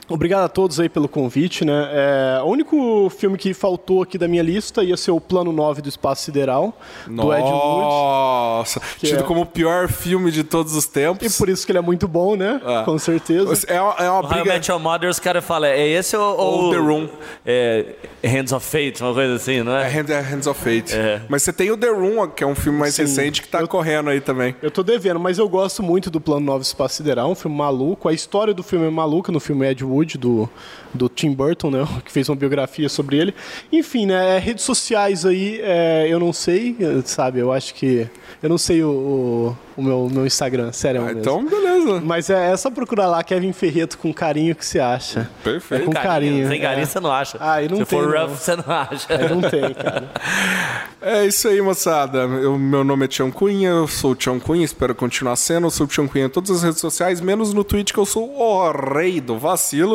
[0.09, 1.89] Obrigado a todos aí pelo convite, né?
[1.93, 5.83] É, o único filme que faltou aqui da minha lista ia ser o Plano 9
[5.83, 6.77] do Espaço Sideral,
[7.07, 7.51] do Ed Wood.
[7.51, 11.37] Nossa, tido é- como o pior filme de todos os E tempos.
[11.37, 12.61] por isso que ele é muito bom, né?
[12.65, 12.83] Ah.
[12.85, 13.67] Com certeza.
[13.67, 14.53] É uma, é uma O How I briga...
[14.55, 17.09] Met Your Mother, os caras falam, é esse ou, Ou The Room.
[17.45, 17.87] É,
[18.25, 19.89] Hands of Fate, uma coisa assim, não É é?
[20.01, 20.95] Hand- é Hands of Fate.
[20.95, 21.23] É.
[21.29, 23.03] Mas você tem o The Room, que é um filme mais Sim.
[23.03, 24.55] recente, que tá correndo aí também.
[24.63, 28.09] Eu tô devendo, mas eu gosto muito do Plano 9 Espaço Sideral, um filme maluco.
[28.09, 30.49] A história do filme é maluca no filme Ed Wood, do,
[30.93, 31.87] do Tim Burton, né?
[32.05, 33.35] Que fez uma biografia sobre ele.
[33.73, 34.39] Enfim, né?
[34.39, 37.39] Redes sociais aí, é, eu não sei, sabe?
[37.41, 38.07] Eu acho que.
[38.43, 41.01] Eu não sei o, o, o meu, meu Instagram, sério.
[41.01, 41.21] Ah, mesmo.
[41.21, 42.01] então, beleza.
[42.05, 45.29] Mas é, é só procurar lá, Kevin Ferreto, com carinho que você acha.
[45.43, 45.87] Perfeito.
[45.87, 46.49] Com carinho.
[46.49, 46.87] Sem carinho é.
[46.87, 47.39] você não acha.
[47.41, 48.21] Ah, e não Se tem, for não.
[48.21, 49.13] rough, você não acha.
[49.13, 50.11] É, Não tem, cara.
[51.09, 52.19] É isso aí, moçada.
[52.19, 55.69] Eu, meu nome é Tião Cunha, eu sou o Tião Cunha, espero continuar sendo.
[55.69, 58.07] Eu sou o Tião Cunha em todas as redes sociais, menos no Twitch, que eu
[58.07, 59.86] sou o rei do vacilo.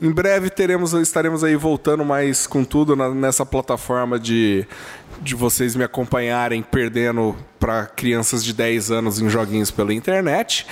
[0.00, 4.66] Em breve teremos, estaremos aí voltando mais com tudo na- nessa plataforma de,
[5.20, 10.66] de vocês me acompanharem perdendo para crianças de 10 anos em joguinhos pela internet.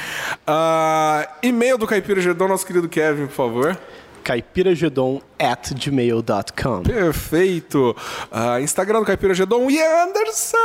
[0.47, 3.79] Ah, e-mail do Caipira Gedon, nosso querido Kevin, por favor.
[4.25, 6.83] caipiragedon at gmail.com.
[6.83, 7.97] Perfeito.
[8.31, 10.57] Ah, Instagram do Caipira Gedon e Anderson.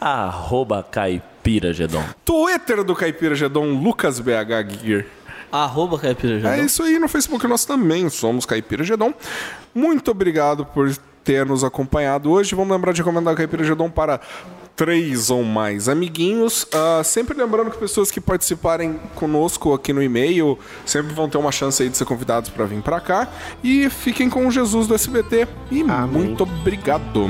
[0.00, 2.02] Arroba Caipira Gedon.
[2.24, 5.04] Twitter do Caipira Gedon, Lucas BH Gear.
[5.52, 6.56] Arroba Caipira.
[6.56, 9.12] É isso aí, no Facebook nós também somos Caipira Gedon.
[9.74, 10.90] Muito obrigado por
[11.22, 12.54] ter nos acompanhado hoje.
[12.54, 14.20] Vamos lembrar de recomendar o Caipira Gedon para
[14.74, 16.66] três ou mais amiguinhos.
[16.72, 21.52] Ah, sempre lembrando que pessoas que participarem conosco aqui no e-mail sempre vão ter uma
[21.52, 23.28] chance aí de ser convidados para vir para cá.
[23.62, 25.46] E fiquem com o Jesus do SBT.
[25.70, 27.28] E muito obrigado.